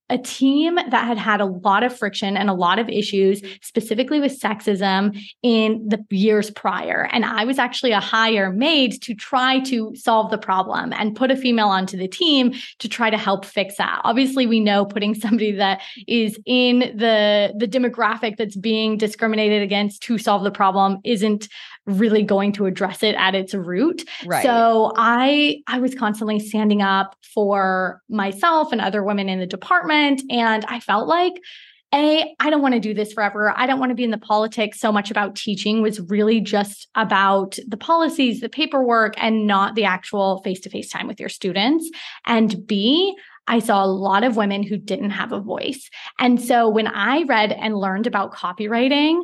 a 0.09 0.17
team 0.17 0.75
that 0.75 1.05
had 1.05 1.17
had 1.17 1.41
a 1.41 1.45
lot 1.45 1.83
of 1.83 1.97
friction 1.97 2.37
and 2.37 2.49
a 2.49 2.53
lot 2.53 2.79
of 2.79 2.87
issues, 2.89 3.41
specifically 3.61 4.19
with 4.19 4.39
sexism 4.39 5.19
in 5.43 5.85
the 5.87 6.03
years 6.09 6.49
prior. 6.51 7.09
And 7.11 7.25
I 7.25 7.43
was 7.43 7.59
actually 7.59 7.91
a 7.91 7.99
hire 7.99 8.51
made 8.51 9.01
to 9.03 9.13
try 9.13 9.59
to 9.61 9.93
solve 9.95 10.31
the 10.31 10.37
problem 10.37 10.93
and 10.93 11.15
put 11.15 11.31
a 11.31 11.35
female 11.35 11.67
onto 11.67 11.97
the 11.97 12.07
team 12.07 12.53
to 12.79 12.87
try 12.87 13.09
to 13.09 13.17
help 13.17 13.43
fix 13.43 13.77
that. 13.77 14.01
Obviously, 14.03 14.47
we 14.47 14.59
know 14.59 14.85
putting 14.85 15.13
somebody 15.13 15.51
that 15.53 15.81
is 16.07 16.39
in 16.45 16.79
the, 16.79 17.53
the 17.57 17.67
demographic 17.67 18.37
that's 18.37 18.55
being 18.55 18.97
discriminated 18.97 19.61
against 19.61 20.01
to 20.03 20.17
solve 20.17 20.43
the 20.43 20.51
problem 20.51 20.99
isn't 21.03 21.49
really 21.85 22.21
going 22.21 22.51
to 22.51 22.65
address 22.65 23.01
it 23.01 23.15
at 23.15 23.33
its 23.33 23.53
root. 23.53 24.03
Right. 24.25 24.43
So 24.43 24.91
I 24.97 25.61
I 25.67 25.79
was 25.79 25.95
constantly 25.95 26.37
standing 26.39 26.81
up 26.81 27.15
for 27.33 28.01
myself 28.09 28.73
and 28.73 28.81
other 28.81 29.03
women 29.03 29.29
in 29.29 29.39
the 29.39 29.47
department 29.47 29.96
and 30.29 30.65
I 30.65 30.79
felt 30.79 31.07
like 31.07 31.33
a, 31.93 32.35
I 32.39 32.49
don't 32.49 32.61
want 32.61 32.73
to 32.73 32.81
do 32.81 32.93
this 32.93 33.13
forever. 33.13 33.53
I 33.55 33.65
don't 33.65 33.79
want 33.79 33.91
to 33.91 33.95
be 33.95 34.03
in 34.03 34.11
the 34.11 34.17
politics 34.17 34.79
so 34.79 34.91
much 34.91 35.09
about 35.09 35.35
teaching 35.35 35.81
was 35.81 36.01
really 36.01 36.41
just 36.41 36.87
about 36.95 37.57
the 37.65 37.77
policies, 37.77 38.41
the 38.41 38.49
paperwork, 38.49 39.13
and 39.17 39.47
not 39.47 39.75
the 39.75 39.85
actual 39.85 40.41
face 40.43 40.59
to 40.61 40.69
face 40.69 40.89
time 40.89 41.07
with 41.07 41.19
your 41.19 41.29
students. 41.29 41.89
And 42.25 42.67
B, 42.67 43.15
I 43.47 43.59
saw 43.59 43.83
a 43.83 43.87
lot 43.87 44.25
of 44.25 44.35
women 44.35 44.63
who 44.63 44.77
didn't 44.77 45.11
have 45.11 45.31
a 45.31 45.39
voice. 45.39 45.89
And 46.19 46.41
so 46.41 46.67
when 46.67 46.87
I 46.87 47.23
read 47.23 47.53
and 47.53 47.77
learned 47.77 48.05
about 48.05 48.33
copywriting, 48.33 49.21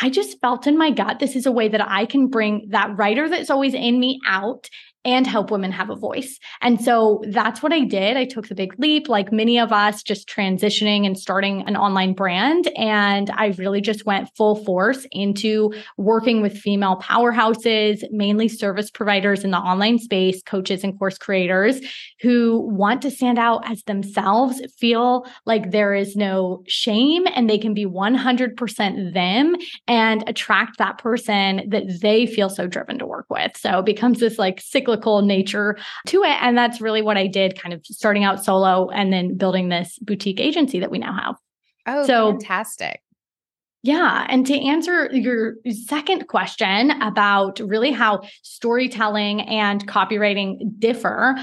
I 0.00 0.08
just 0.08 0.40
felt 0.40 0.66
in 0.66 0.78
my 0.78 0.90
gut 0.90 1.18
this 1.18 1.36
is 1.36 1.44
a 1.44 1.52
way 1.52 1.68
that 1.68 1.86
I 1.86 2.06
can 2.06 2.28
bring 2.28 2.68
that 2.70 2.96
writer 2.96 3.28
that's 3.28 3.50
always 3.50 3.74
in 3.74 3.98
me 4.00 4.20
out 4.26 4.70
and 5.08 5.26
help 5.26 5.50
women 5.50 5.72
have 5.72 5.88
a 5.88 5.96
voice. 5.96 6.38
And 6.60 6.78
so 6.78 7.24
that's 7.30 7.62
what 7.62 7.72
I 7.72 7.80
did. 7.80 8.18
I 8.18 8.26
took 8.26 8.48
the 8.48 8.54
big 8.54 8.78
leap, 8.78 9.08
like 9.08 9.32
many 9.32 9.58
of 9.58 9.72
us, 9.72 10.02
just 10.02 10.28
transitioning 10.28 11.06
and 11.06 11.18
starting 11.18 11.62
an 11.62 11.78
online 11.78 12.12
brand. 12.12 12.68
And 12.76 13.30
I 13.30 13.54
really 13.56 13.80
just 13.80 14.04
went 14.04 14.28
full 14.36 14.62
force 14.66 15.06
into 15.10 15.72
working 15.96 16.42
with 16.42 16.58
female 16.58 16.98
powerhouses, 17.02 18.04
mainly 18.10 18.48
service 18.48 18.90
providers 18.90 19.44
in 19.44 19.50
the 19.50 19.56
online 19.56 19.98
space, 19.98 20.42
coaches 20.42 20.84
and 20.84 20.98
course 20.98 21.16
creators 21.16 21.80
who 22.20 22.60
want 22.70 23.00
to 23.00 23.10
stand 23.10 23.38
out 23.38 23.62
as 23.64 23.82
themselves, 23.84 24.60
feel 24.78 25.26
like 25.46 25.70
there 25.70 25.94
is 25.94 26.16
no 26.16 26.62
shame 26.66 27.24
and 27.34 27.48
they 27.48 27.56
can 27.56 27.72
be 27.72 27.86
100% 27.86 29.14
them 29.14 29.56
and 29.86 30.28
attract 30.28 30.76
that 30.76 30.98
person 30.98 31.62
that 31.70 31.84
they 32.02 32.26
feel 32.26 32.50
so 32.50 32.66
driven 32.66 32.98
to 32.98 33.06
work 33.06 33.26
with. 33.30 33.56
So 33.56 33.78
it 33.78 33.86
becomes 33.86 34.20
this 34.20 34.38
like 34.38 34.60
cyclical 34.60 34.97
cyclical 34.98 35.22
nature 35.22 35.76
to 36.06 36.22
it. 36.22 36.36
And 36.40 36.56
that's 36.56 36.80
really 36.80 37.02
what 37.02 37.16
I 37.16 37.26
did, 37.26 37.60
kind 37.60 37.72
of 37.72 37.84
starting 37.86 38.24
out 38.24 38.44
solo 38.44 38.88
and 38.90 39.12
then 39.12 39.36
building 39.36 39.68
this 39.68 39.98
boutique 40.00 40.40
agency 40.40 40.80
that 40.80 40.90
we 40.90 40.98
now 40.98 41.12
have. 41.12 41.36
Oh, 41.86 42.06
so 42.06 42.30
fantastic. 42.32 43.00
Yeah. 43.82 44.26
And 44.28 44.44
to 44.46 44.58
answer 44.58 45.08
your 45.12 45.54
second 45.86 46.26
question 46.26 46.90
about 47.00 47.60
really 47.60 47.92
how 47.92 48.22
storytelling 48.42 49.42
and 49.42 49.86
copywriting 49.86 50.78
differ, 50.80 51.36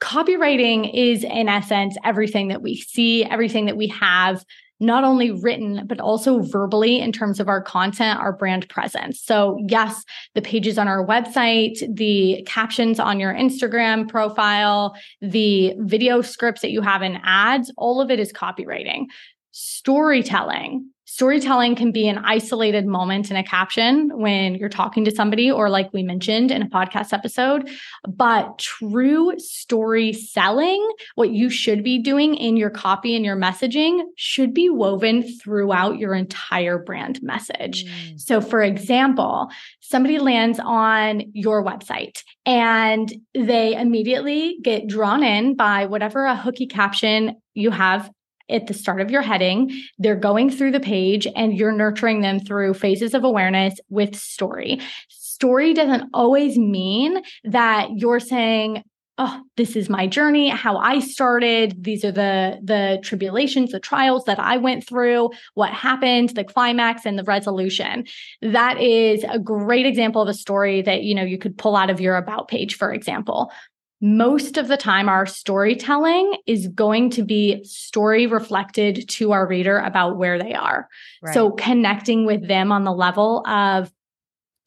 copywriting 0.00 0.90
is, 0.94 1.24
in 1.24 1.48
essence, 1.48 1.96
everything 2.04 2.48
that 2.48 2.62
we 2.62 2.76
see, 2.76 3.24
everything 3.24 3.66
that 3.66 3.76
we 3.76 3.88
have 3.88 4.44
not 4.82 5.04
only 5.04 5.30
written, 5.30 5.86
but 5.86 6.00
also 6.00 6.40
verbally 6.40 7.00
in 7.00 7.12
terms 7.12 7.38
of 7.38 7.48
our 7.48 7.62
content, 7.62 8.18
our 8.18 8.32
brand 8.32 8.68
presence. 8.68 9.22
So, 9.22 9.58
yes, 9.68 10.04
the 10.34 10.42
pages 10.42 10.76
on 10.76 10.88
our 10.88 11.06
website, 11.06 11.78
the 11.94 12.42
captions 12.46 12.98
on 12.98 13.20
your 13.20 13.32
Instagram 13.32 14.08
profile, 14.08 14.96
the 15.20 15.74
video 15.78 16.20
scripts 16.20 16.62
that 16.62 16.72
you 16.72 16.80
have 16.80 17.02
in 17.02 17.20
ads, 17.22 17.72
all 17.78 18.00
of 18.00 18.10
it 18.10 18.18
is 18.18 18.32
copywriting. 18.32 19.06
Storytelling 19.52 20.90
Storytelling 21.12 21.76
can 21.76 21.92
be 21.92 22.08
an 22.08 22.16
isolated 22.24 22.86
moment 22.86 23.30
in 23.30 23.36
a 23.36 23.44
caption 23.44 24.08
when 24.18 24.54
you're 24.54 24.70
talking 24.70 25.04
to 25.04 25.14
somebody, 25.14 25.50
or 25.50 25.68
like 25.68 25.92
we 25.92 26.02
mentioned 26.02 26.50
in 26.50 26.62
a 26.62 26.70
podcast 26.70 27.12
episode. 27.12 27.68
But 28.08 28.58
true 28.58 29.34
story 29.38 30.14
selling, 30.14 30.90
what 31.16 31.28
you 31.28 31.50
should 31.50 31.84
be 31.84 31.98
doing 31.98 32.34
in 32.34 32.56
your 32.56 32.70
copy 32.70 33.14
and 33.14 33.26
your 33.26 33.36
messaging, 33.36 34.00
should 34.16 34.54
be 34.54 34.70
woven 34.70 35.22
throughout 35.22 35.98
your 35.98 36.14
entire 36.14 36.78
brand 36.78 37.22
message. 37.22 37.84
Mm. 37.84 38.18
So, 38.18 38.40
for 38.40 38.62
example, 38.62 39.50
somebody 39.80 40.18
lands 40.18 40.58
on 40.64 41.24
your 41.34 41.62
website 41.62 42.22
and 42.46 43.12
they 43.34 43.74
immediately 43.74 44.60
get 44.62 44.86
drawn 44.86 45.22
in 45.22 45.56
by 45.56 45.84
whatever 45.84 46.24
a 46.24 46.34
hooky 46.34 46.66
caption 46.66 47.36
you 47.52 47.70
have 47.70 48.10
at 48.48 48.66
the 48.66 48.74
start 48.74 49.00
of 49.00 49.10
your 49.10 49.22
heading. 49.22 49.70
They're 49.98 50.16
going 50.16 50.50
through 50.50 50.72
the 50.72 50.80
page 50.80 51.26
and 51.34 51.56
you're 51.56 51.72
nurturing 51.72 52.20
them 52.20 52.40
through 52.40 52.74
phases 52.74 53.14
of 53.14 53.24
awareness 53.24 53.74
with 53.88 54.16
story. 54.16 54.80
Story 55.08 55.74
doesn't 55.74 56.10
always 56.14 56.58
mean 56.58 57.22
that 57.44 57.88
you're 57.96 58.20
saying, 58.20 58.84
oh 59.18 59.42
this 59.56 59.76
is 59.76 59.90
my 59.90 60.06
journey 60.06 60.48
how 60.48 60.78
i 60.78 60.98
started 60.98 61.74
these 61.82 62.04
are 62.04 62.12
the 62.12 62.58
the 62.62 62.98
tribulations 63.02 63.70
the 63.70 63.80
trials 63.80 64.24
that 64.24 64.38
i 64.38 64.56
went 64.56 64.86
through 64.86 65.30
what 65.54 65.70
happened 65.70 66.30
the 66.30 66.44
climax 66.44 67.04
and 67.04 67.18
the 67.18 67.24
resolution 67.24 68.04
that 68.40 68.80
is 68.80 69.24
a 69.28 69.38
great 69.38 69.84
example 69.84 70.22
of 70.22 70.28
a 70.28 70.34
story 70.34 70.80
that 70.80 71.02
you 71.02 71.14
know 71.14 71.22
you 71.22 71.38
could 71.38 71.56
pull 71.58 71.76
out 71.76 71.90
of 71.90 72.00
your 72.00 72.16
about 72.16 72.48
page 72.48 72.74
for 72.74 72.92
example 72.92 73.52
most 74.02 74.58
of 74.58 74.66
the 74.66 74.76
time 74.76 75.08
our 75.08 75.24
storytelling 75.26 76.36
is 76.44 76.66
going 76.68 77.08
to 77.08 77.22
be 77.22 77.62
story 77.62 78.26
reflected 78.26 79.08
to 79.08 79.30
our 79.30 79.46
reader 79.46 79.78
about 79.78 80.18
where 80.18 80.42
they 80.42 80.52
are. 80.52 80.88
Right. 81.22 81.32
So 81.32 81.52
connecting 81.52 82.26
with 82.26 82.48
them 82.48 82.72
on 82.72 82.82
the 82.82 82.92
level 82.92 83.46
of 83.46 83.92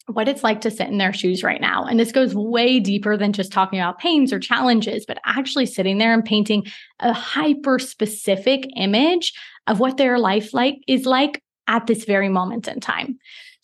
what 0.07 0.29
it's 0.29 0.43
like 0.43 0.61
to 0.61 0.71
sit 0.71 0.87
in 0.87 0.99
their 0.99 1.11
shoes 1.11 1.43
right 1.43 1.59
now. 1.59 1.83
And 1.83 1.99
this 1.99 2.13
goes 2.13 2.33
way 2.33 2.79
deeper 2.79 3.17
than 3.17 3.33
just 3.33 3.51
talking 3.51 3.79
about 3.79 3.99
pains 3.99 4.31
or 4.31 4.39
challenges, 4.39 5.05
but 5.05 5.19
actually 5.25 5.65
sitting 5.65 5.97
there 5.97 6.13
and 6.13 6.23
painting 6.23 6.63
a 7.01 7.11
hyper 7.11 7.77
specific 7.77 8.69
image 8.77 9.33
of 9.67 9.81
what 9.81 9.97
their 9.97 10.17
life 10.17 10.53
like 10.53 10.77
is 10.87 11.05
like 11.05 11.41
at 11.67 11.87
this 11.87 12.05
very 12.05 12.29
moment 12.29 12.69
in 12.69 12.79
time. 12.79 13.17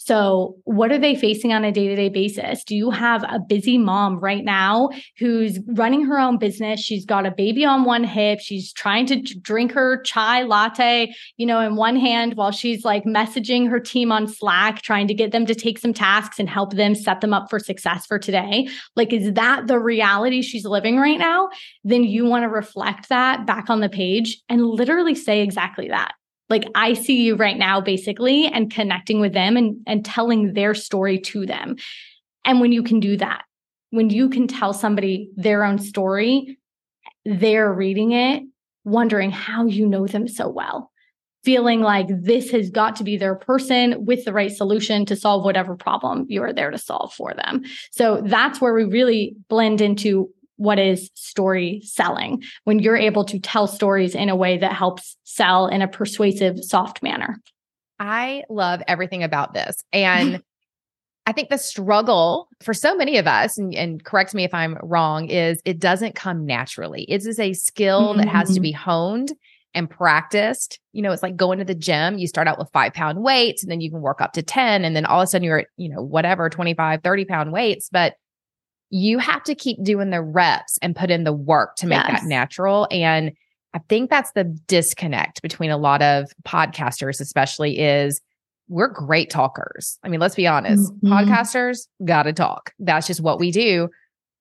So, 0.04 0.58
what 0.64 0.92
are 0.92 0.98
they 0.98 1.14
facing 1.14 1.54
on 1.54 1.64
a 1.64 1.72
day 1.72 1.88
to 1.88 1.96
day 1.96 2.10
basis? 2.10 2.64
Do 2.64 2.76
you 2.76 2.90
have 2.90 3.24
a 3.24 3.38
busy 3.38 3.78
mom 3.78 4.20
right 4.20 4.44
now 4.44 4.90
who's 5.20 5.60
running 5.68 6.04
her 6.06 6.20
own 6.20 6.40
business? 6.40 6.80
She's 6.80 7.06
got 7.06 7.28
a 7.28 7.32
baby 7.32 7.66
on 7.66 7.84
one 7.84 8.04
hip. 8.04 8.40
She's 8.42 8.74
trying 8.74 9.06
to 9.06 9.18
drink 9.22 9.72
her 9.74 10.02
chai 10.02 10.42
latte, 10.42 11.14
you 11.38 11.46
know, 11.46 11.60
in 11.60 11.76
one 11.76 11.96
hand 11.96 12.34
while 12.34 12.50
she's 12.50 12.84
like 12.84 13.04
messaging 13.04 13.70
her 13.70 13.80
team 13.80 14.12
on 14.12 14.28
Slack, 14.28 14.82
trying 14.82 15.08
to 15.08 15.14
get 15.14 15.32
them 15.32 15.46
to 15.46 15.54
take 15.54 15.78
some 15.78 15.94
tasks 15.94 16.40
and 16.40 16.50
help 16.50 16.74
them 16.74 16.96
set 16.96 17.22
them 17.22 17.32
up 17.32 17.52
for 17.52 17.60
success 17.60 18.08
for 18.08 18.18
today. 18.18 18.68
Like, 18.96 19.14
is 19.14 19.32
that 19.34 19.68
the 19.68 19.78
reality 19.78 20.42
she's 20.42 20.66
living 20.66 20.98
right 20.98 21.20
now? 21.20 21.50
Then 21.84 22.06
you 22.06 22.26
want 22.26 22.42
to 22.42 22.50
reflect 22.50 23.10
that 23.10 23.46
back 23.46 23.70
on 23.70 23.82
the 23.82 23.90
page 23.90 24.42
and 24.50 24.66
literally 24.66 25.14
say 25.14 25.42
exactly 25.42 25.90
that 25.90 26.14
like 26.52 26.66
I 26.76 26.94
see 26.94 27.24
you 27.24 27.36
right 27.36 27.58
now, 27.58 27.82
basically, 27.82 28.46
and 28.46 28.70
connecting 28.70 29.22
with 29.22 29.34
them 29.34 29.58
and, 29.58 29.78
and 29.88 30.06
telling 30.06 30.54
their 30.54 30.76
story 30.76 31.18
to 31.20 31.46
them. 31.46 31.78
And 32.46 32.60
when 32.60 32.74
you 32.74 32.84
can 32.84 33.00
do 33.00 33.18
that, 33.18 33.44
when 33.92 34.10
you 34.10 34.30
can 34.30 34.48
tell 34.48 34.74
somebody 34.74 35.32
their 35.36 35.64
own 35.64 35.80
story, 35.80 36.60
they're 37.26 37.72
reading 37.72 38.12
it, 38.12 38.44
wondering 38.84 39.32
how 39.32 39.66
you 39.66 39.88
know 39.88 40.08
them 40.08 40.28
so 40.28 40.50
well, 40.50 40.92
feeling 41.44 41.80
like 41.80 42.08
this 42.10 42.52
has 42.52 42.70
got 42.70 42.98
to 42.98 43.04
be 43.06 43.16
their 43.16 43.36
person 43.36 44.06
with 44.06 44.26
the 44.26 44.34
right 44.34 44.52
solution 44.52 45.06
to 45.06 45.16
solve 45.16 45.46
whatever 45.46 45.76
problem 45.76 46.26
you 46.28 46.44
are 46.44 46.54
there 46.54 46.72
to 46.72 46.78
solve 46.78 47.14
for 47.14 47.34
them. 47.34 47.64
So 47.92 48.22
that's 48.26 48.60
where 48.60 48.74
we 48.74 48.84
really 48.84 49.38
blend 49.48 49.80
into 49.80 50.30
what 50.62 50.78
is 50.78 51.10
story 51.16 51.82
selling 51.84 52.44
when 52.66 52.78
you're 52.78 52.96
able 52.96 53.26
to 53.26 53.40
tell 53.40 53.66
stories 53.66 54.14
in 54.14 54.30
a 54.30 54.36
way 54.36 54.60
that 54.60 54.74
helps 54.74 55.18
sell 55.24 55.66
in 55.66 55.82
a 55.82 55.88
persuasive, 55.88 56.64
soft 56.64 57.02
manner. 57.02 57.42
I 58.00 58.44
love 58.48 58.84
everything 58.88 59.24
about 59.24 59.54
this. 59.54 59.84
And 59.94 60.44
I 61.26 61.34
think 61.34 61.50
the 61.50 61.58
struggle 61.58 62.48
for 62.62 62.74
so 62.74 62.96
many 62.96 63.18
of 63.18 63.28
us, 63.28 63.58
and, 63.58 63.74
and, 63.76 64.04
correct 64.04 64.34
me 64.34 64.44
if 64.44 64.54
I'm 64.54 64.78
wrong, 64.82 65.30
is 65.30 65.62
it 65.66 65.80
doesn't 65.80 66.16
come 66.16 66.46
naturally. 66.48 67.04
It 67.04 67.26
is 67.26 67.40
a 67.40 67.54
skill 67.54 68.10
mm-hmm. 68.10 68.20
that 68.20 68.28
has 68.28 68.48
to 68.50 68.54
mm-hmm. 68.56 68.62
be 68.64 68.72
honed 68.72 69.34
and 69.74 69.90
practiced. 69.90 70.80
You 70.94 71.02
know, 71.02 71.12
it's 71.12 71.24
like 71.24 71.36
going 71.36 71.60
to 71.60 71.66
the 71.66 71.76
gym. 71.76 72.18
You 72.18 72.28
start 72.28 72.48
out 72.48 72.60
with 72.60 72.70
five 72.74 72.94
pound 72.94 73.24
weights 73.24 73.64
and 73.64 73.72
then 73.72 73.82
you 73.82 73.90
can 73.90 74.02
work 74.02 74.20
up 74.20 74.34
to 74.34 74.42
10. 74.42 74.84
And 74.84 74.96
then 74.96 75.06
all 75.06 75.22
of 75.22 75.26
a 75.26 75.28
sudden 75.28 75.46
you're 75.46 75.60
at, 75.60 75.68
you 75.78 75.90
know, 75.90 76.02
whatever, 76.02 76.50
25, 76.50 77.02
30 77.04 77.26
pound 77.26 77.52
weights. 77.52 77.88
But 77.92 78.16
you 78.92 79.18
have 79.20 79.44
to 79.44 79.56
keep 79.56 79.82
doing 79.84 80.10
the 80.10 80.22
reps 80.22 80.78
and 80.82 80.96
put 80.96 81.10
in 81.10 81.24
the 81.24 81.34
work 81.34 81.76
to 81.78 81.88
make 81.88 82.04
yes. 82.08 82.22
that 82.22 82.28
natural. 82.28 82.88
And 82.92 83.32
I 83.74 83.80
think 83.88 84.10
that's 84.10 84.34
the 84.34 84.44
disconnect 84.68 85.42
between 85.42 85.72
a 85.72 85.78
lot 85.78 86.02
of 86.02 86.32
podcasters, 86.44 87.22
especially 87.22 87.80
is 87.80 88.22
we're 88.68 88.90
great 88.90 89.30
talkers. 89.30 89.98
I 90.04 90.10
mean, 90.10 90.20
let's 90.20 90.36
be 90.36 90.46
honest, 90.46 90.92
mm-hmm. 90.94 91.12
podcasters 91.12 91.88
got 92.04 92.24
to 92.24 92.34
talk. 92.34 92.74
That's 92.80 93.08
just 93.08 93.22
what 93.22 93.40
we 93.40 93.52
do. 93.52 93.90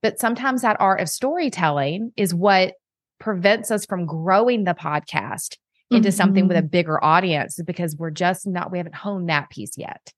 But 0.02 0.18
sometimes 0.18 0.62
that 0.62 0.80
art 0.80 1.00
of 1.00 1.08
storytelling 1.08 2.12
is 2.16 2.34
what 2.34 2.74
prevents 3.20 3.70
us 3.70 3.86
from 3.86 4.06
growing 4.06 4.64
the 4.64 4.74
podcast 4.74 5.58
into 5.90 6.08
mm-hmm. 6.08 6.16
something 6.16 6.48
with 6.48 6.56
a 6.56 6.60
mm-hmm. 6.60 6.68
bigger 6.68 7.04
audience 7.04 7.60
because 7.64 7.96
we're 7.96 8.10
just 8.10 8.46
not, 8.46 8.72
we 8.72 8.78
haven't 8.78 8.94
honed 8.94 9.28
that 9.28 9.50
piece 9.50 9.76
yet. 9.76 10.12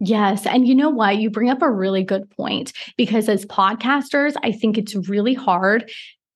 Yes. 0.00 0.46
And 0.46 0.66
you 0.66 0.74
know 0.74 0.88
what? 0.88 1.18
You 1.18 1.30
bring 1.30 1.50
up 1.50 1.60
a 1.60 1.70
really 1.70 2.02
good 2.02 2.28
point 2.30 2.72
because 2.96 3.28
as 3.28 3.44
podcasters, 3.46 4.34
I 4.42 4.50
think 4.50 4.78
it's 4.78 4.94
really 5.08 5.34
hard 5.34 5.90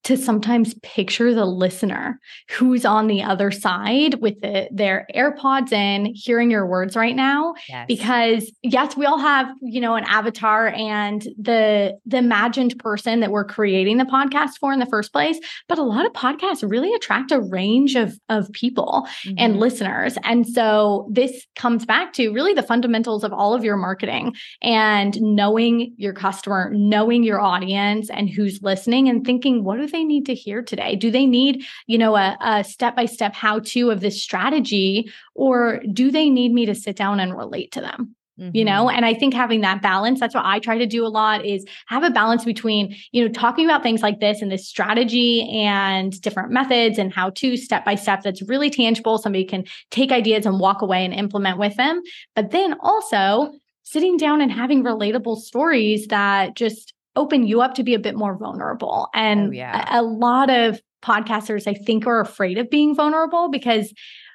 to 0.04 0.16
sometimes 0.16 0.75
picture 0.82 1.34
the 1.34 1.46
listener 1.46 2.20
who's 2.50 2.84
on 2.84 3.06
the 3.06 3.23
other 3.23 3.50
side 3.50 4.20
with 4.20 4.40
the, 4.42 4.68
their 4.70 5.06
AirPods 5.14 5.73
in, 5.73 6.12
hearing 6.14 6.50
your 6.50 6.66
words 6.66 6.94
right 6.94 7.16
now. 7.16 7.54
Yes. 7.68 7.87
Because 7.88 8.52
yes, 8.62 8.96
we 8.96 9.06
all 9.06 9.18
have, 9.18 9.49
you 9.62 9.80
know, 9.80 9.94
an 9.94 10.04
avatar 10.04 10.68
and 10.68 11.23
the 11.38 11.99
the 12.04 12.18
imagined 12.18 12.78
person 12.78 13.20
that 13.20 13.30
we're 13.30 13.44
creating 13.44 13.96
the 13.96 14.04
podcast 14.04 14.58
for 14.61 14.73
in 14.73 14.78
the 14.78 14.87
first 14.87 15.12
place. 15.12 15.38
But 15.68 15.78
a 15.78 15.82
lot 15.82 16.04
of 16.04 16.12
podcasts 16.12 16.68
really 16.68 16.92
attract 16.92 17.32
a 17.32 17.40
range 17.40 17.96
of, 17.96 18.18
of 18.28 18.52
people 18.52 19.08
mm-hmm. 19.25 19.37
and 19.38 19.58
listeners. 19.58 20.18
And 20.23 20.46
so 20.46 21.08
this 21.11 21.46
comes 21.56 21.87
back 21.87 22.12
to 22.14 22.30
really 22.30 22.52
the 22.52 22.62
fundamentals 22.62 23.25
of 23.25 23.32
all 23.32 23.54
of 23.54 23.64
your 23.64 23.76
marketing 23.76 24.34
and 24.62 25.20
knowing 25.23 25.94
your 25.96 26.12
customer, 26.12 26.70
knowing 26.75 27.23
your 27.23 27.40
audience 27.40 28.11
and 28.11 28.28
who's 28.28 28.62
listening 28.62 29.08
and 29.08 29.25
thinking, 29.25 29.64
what 29.64 29.76
do 29.76 29.87
they 29.94 30.04
need 30.04 30.26
to 30.26 30.34
hear 30.34 30.62
today? 30.62 30.96
Do 30.96 31.10
they 31.10 31.24
need, 31.24 31.64
you 31.86 31.96
know, 31.96 32.16
a 32.16 32.64
step 32.68 32.96
by 32.96 33.06
step 33.06 33.34
how 33.34 33.60
to 33.60 33.90
of 33.90 34.00
this 34.00 34.22
strategy, 34.22 35.10
or 35.34 35.80
do 35.90 36.10
they 36.10 36.28
need 36.28 36.52
me 36.52 36.66
to 36.66 36.74
sit 36.74 36.96
down 36.96 37.20
and 37.20 37.36
relate 37.36 37.72
to 37.72 37.80
them? 37.80 38.16
Mm-hmm. 38.40 38.50
you 38.52 38.64
know 38.64 38.90
and 38.90 39.06
i 39.06 39.14
think 39.14 39.32
having 39.32 39.60
that 39.60 39.80
balance 39.80 40.18
that's 40.18 40.34
what 40.34 40.44
i 40.44 40.58
try 40.58 40.76
to 40.76 40.86
do 40.86 41.06
a 41.06 41.08
lot 41.08 41.44
is 41.44 41.64
have 41.86 42.02
a 42.02 42.10
balance 42.10 42.44
between 42.44 42.96
you 43.12 43.24
know 43.24 43.32
talking 43.32 43.64
about 43.64 43.84
things 43.84 44.02
like 44.02 44.18
this 44.18 44.42
and 44.42 44.50
this 44.50 44.66
strategy 44.66 45.48
and 45.52 46.20
different 46.20 46.50
methods 46.50 46.98
and 46.98 47.14
how 47.14 47.30
to 47.30 47.56
step 47.56 47.84
by 47.84 47.94
step 47.94 48.22
that's 48.24 48.42
really 48.42 48.70
tangible 48.70 49.18
somebody 49.18 49.44
can 49.44 49.64
take 49.92 50.10
ideas 50.10 50.46
and 50.46 50.58
walk 50.58 50.82
away 50.82 51.04
and 51.04 51.14
implement 51.14 51.58
with 51.58 51.76
them 51.76 52.02
but 52.34 52.50
then 52.50 52.74
also 52.80 53.52
sitting 53.84 54.16
down 54.16 54.40
and 54.40 54.50
having 54.50 54.82
relatable 54.82 55.38
stories 55.38 56.08
that 56.08 56.56
just 56.56 56.93
open 57.16 57.47
you 57.47 57.61
up 57.61 57.75
to 57.75 57.83
be 57.83 57.94
a 57.94 57.99
bit 57.99 58.16
more 58.16 58.37
vulnerable. 58.37 59.09
And 59.14 59.49
oh, 59.49 59.52
yeah. 59.52 59.97
a, 59.97 60.00
a 60.00 60.02
lot 60.02 60.50
of 60.50 60.80
podcasters, 61.02 61.66
I 61.66 61.75
think, 61.75 62.06
are 62.06 62.21
afraid 62.21 62.59
of 62.59 62.71
being 62.71 62.94
vulnerable 62.94 63.49
because 63.50 63.92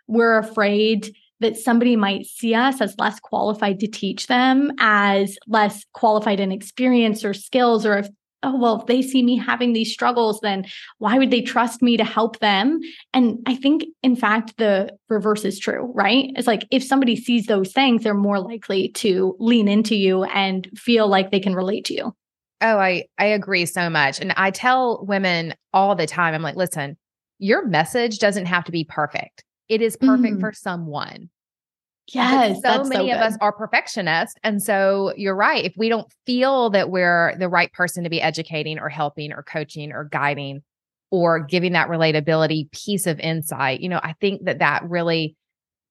we're 0.07 0.37
afraid 0.37 1.13
that 1.39 1.57
somebody 1.57 1.95
might 1.95 2.25
see 2.25 2.53
us 2.53 2.81
as 2.81 2.95
less 2.97 3.19
qualified 3.19 3.79
to 3.79 3.87
teach 3.87 4.27
them, 4.27 4.71
as 4.79 5.37
less 5.47 5.85
qualified 5.93 6.39
in 6.39 6.51
experience 6.51 7.23
or 7.23 7.33
skills, 7.33 7.85
or 7.85 7.97
if, 7.97 8.07
oh, 8.43 8.57
well, 8.57 8.79
if 8.79 8.87
they 8.87 9.01
see 9.01 9.23
me 9.23 9.37
having 9.37 9.73
these 9.73 9.91
struggles, 9.91 10.39
then 10.41 10.65
why 10.97 11.17
would 11.17 11.31
they 11.31 11.41
trust 11.41 11.81
me 11.81 11.95
to 11.95 12.03
help 12.03 12.39
them? 12.39 12.79
And 13.13 13.39
I 13.45 13.55
think, 13.55 13.85
in 14.03 14.15
fact, 14.15 14.57
the 14.57 14.91
reverse 15.07 15.45
is 15.45 15.59
true, 15.59 15.91
right? 15.95 16.31
It's 16.35 16.47
like 16.47 16.67
if 16.71 16.83
somebody 16.83 17.15
sees 17.15 17.45
those 17.45 17.71
things, 17.71 18.03
they're 18.03 18.13
more 18.13 18.39
likely 18.39 18.89
to 18.95 19.35
lean 19.39 19.67
into 19.69 19.95
you 19.95 20.25
and 20.25 20.69
feel 20.75 21.07
like 21.07 21.31
they 21.31 21.39
can 21.39 21.55
relate 21.55 21.85
to 21.85 21.93
you. 21.93 22.15
Oh, 22.61 22.77
I 22.77 23.05
I 23.17 23.25
agree 23.25 23.65
so 23.65 23.89
much. 23.89 24.19
And 24.19 24.33
I 24.35 24.51
tell 24.51 25.05
women 25.05 25.53
all 25.73 25.95
the 25.95 26.07
time, 26.07 26.33
I'm 26.33 26.41
like, 26.41 26.55
listen, 26.55 26.97
your 27.37 27.65
message 27.65 28.19
doesn't 28.19 28.47
have 28.47 28.65
to 28.65 28.71
be 28.71 28.83
perfect. 28.83 29.43
It 29.69 29.81
is 29.81 29.95
perfect 29.95 30.37
mm. 30.37 30.39
for 30.41 30.51
someone. 30.51 31.29
Yes. 32.13 32.61
so 32.63 32.83
many 32.83 33.09
so 33.11 33.15
of 33.15 33.21
us 33.21 33.37
are 33.39 33.51
perfectionists. 33.51 34.35
And 34.43 34.61
so 34.61 35.13
you're 35.15 35.35
right. 35.35 35.63
If 35.63 35.75
we 35.77 35.89
don't 35.89 36.11
feel 36.25 36.71
that 36.71 36.89
we're 36.89 37.35
the 37.37 37.49
right 37.49 37.71
person 37.71 38.03
to 38.03 38.09
be 38.09 38.21
educating 38.21 38.79
or 38.79 38.89
helping 38.89 39.31
or 39.31 39.43
coaching 39.43 39.91
or 39.91 40.05
guiding 40.05 40.63
or 41.11 41.39
giving 41.39 41.73
that 41.73 41.87
relatability 41.87 42.71
piece 42.71 43.05
of 43.05 43.19
insight, 43.19 43.81
you 43.81 43.89
know, 43.89 43.99
I 44.01 44.13
think 44.13 44.45
that 44.45 44.59
that 44.59 44.83
really 44.89 45.35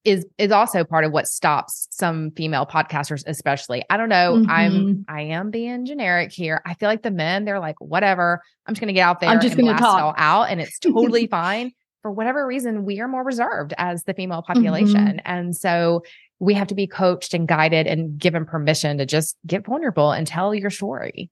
is 0.05 0.27
is 0.39 0.53
also 0.53 0.85
part 0.85 1.05
of 1.05 1.13
what 1.13 1.27
stops 1.27 1.89
some 1.91 2.31
female 2.33 2.67
podcasters 2.67 3.23
especially. 3.27 3.85
I 3.91 3.97
don't 3.97 4.09
know. 4.09 4.37
Mm-hmm. 4.37 4.51
i'm 4.51 5.05
i 5.09 5.23
am 5.23 5.51
being 5.51 5.85
generic 5.85 6.33
here. 6.33 6.63
I 6.65 6.75
feel 6.75 6.89
like 6.89 7.03
the 7.03 7.11
men 7.11 7.45
they're 7.45 7.61
like 7.61 7.81
whatever. 7.81 8.43
I'm 8.67 8.75
just 8.75 8.81
gonna 8.81 8.93
get 8.93 9.03
out 9.03 9.21
there 9.21 9.31
i'm 9.31 9.41
just 9.41 9.57
gonna 9.57 9.77
talk 9.77 9.99
it 9.99 10.03
all 10.03 10.15
out 10.17 10.45
and 10.51 10.61
it's 10.61 10.79
totally 10.79 11.27
fine. 11.31 11.73
For 12.03 12.13
whatever 12.13 12.47
reason 12.47 12.85
we 12.85 13.01
are 13.01 13.09
more 13.09 13.25
reserved 13.25 13.75
as 13.77 14.05
the 14.05 14.15
female 14.15 14.43
population 14.43 14.95
mm-hmm. 14.95 15.19
and 15.25 15.57
so 15.57 16.03
we 16.39 16.55
have 16.55 16.69
to 16.69 16.75
be 16.75 16.87
coached 16.87 17.35
and 17.35 17.49
guided 17.49 17.89
and 17.89 18.17
given 18.19 18.45
permission 18.45 18.99
to 18.99 19.07
just 19.07 19.37
get 19.47 19.67
vulnerable 19.67 20.13
and 20.13 20.27
tell 20.27 20.55
your 20.55 20.71
story 20.71 21.29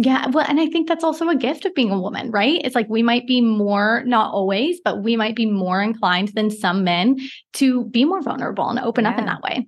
yeah. 0.00 0.28
Well, 0.28 0.46
and 0.48 0.60
I 0.60 0.66
think 0.66 0.86
that's 0.86 1.02
also 1.02 1.28
a 1.28 1.34
gift 1.34 1.64
of 1.64 1.74
being 1.74 1.90
a 1.90 1.98
woman, 1.98 2.30
right? 2.30 2.60
It's 2.64 2.76
like 2.76 2.88
we 2.88 3.02
might 3.02 3.26
be 3.26 3.40
more, 3.40 4.04
not 4.06 4.32
always, 4.32 4.80
but 4.84 5.02
we 5.02 5.16
might 5.16 5.34
be 5.34 5.44
more 5.44 5.82
inclined 5.82 6.28
than 6.28 6.52
some 6.52 6.84
men 6.84 7.18
to 7.54 7.84
be 7.86 8.04
more 8.04 8.22
vulnerable 8.22 8.68
and 8.68 8.78
open 8.78 9.04
yeah. 9.04 9.10
up 9.10 9.18
in 9.18 9.26
that 9.26 9.42
way. 9.42 9.66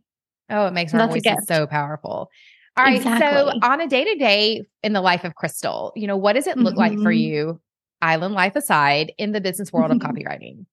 Oh, 0.48 0.66
it 0.66 0.72
makes 0.72 0.94
our 0.94 1.08
voice 1.08 1.22
so 1.46 1.66
powerful. 1.66 2.30
All 2.76 2.84
right. 2.84 2.96
Exactly. 2.96 3.28
So 3.28 3.58
on 3.66 3.80
a 3.80 3.88
day 3.88 4.04
to 4.04 4.14
day 4.14 4.62
in 4.84 4.92
the 4.92 5.00
life 5.00 5.24
of 5.24 5.34
Krystle, 5.34 5.90
you 5.96 6.06
know, 6.06 6.16
what 6.16 6.34
does 6.34 6.46
it 6.46 6.56
look 6.56 6.74
mm-hmm. 6.74 6.78
like 6.78 6.92
for 6.92 7.10
mm-hmm. 7.10 7.18
you, 7.18 7.60
island 8.00 8.34
life 8.34 8.54
aside, 8.54 9.12
in 9.18 9.32
the 9.32 9.40
business 9.40 9.72
world 9.72 9.90
of 9.90 9.98
copywriting? 9.98 10.64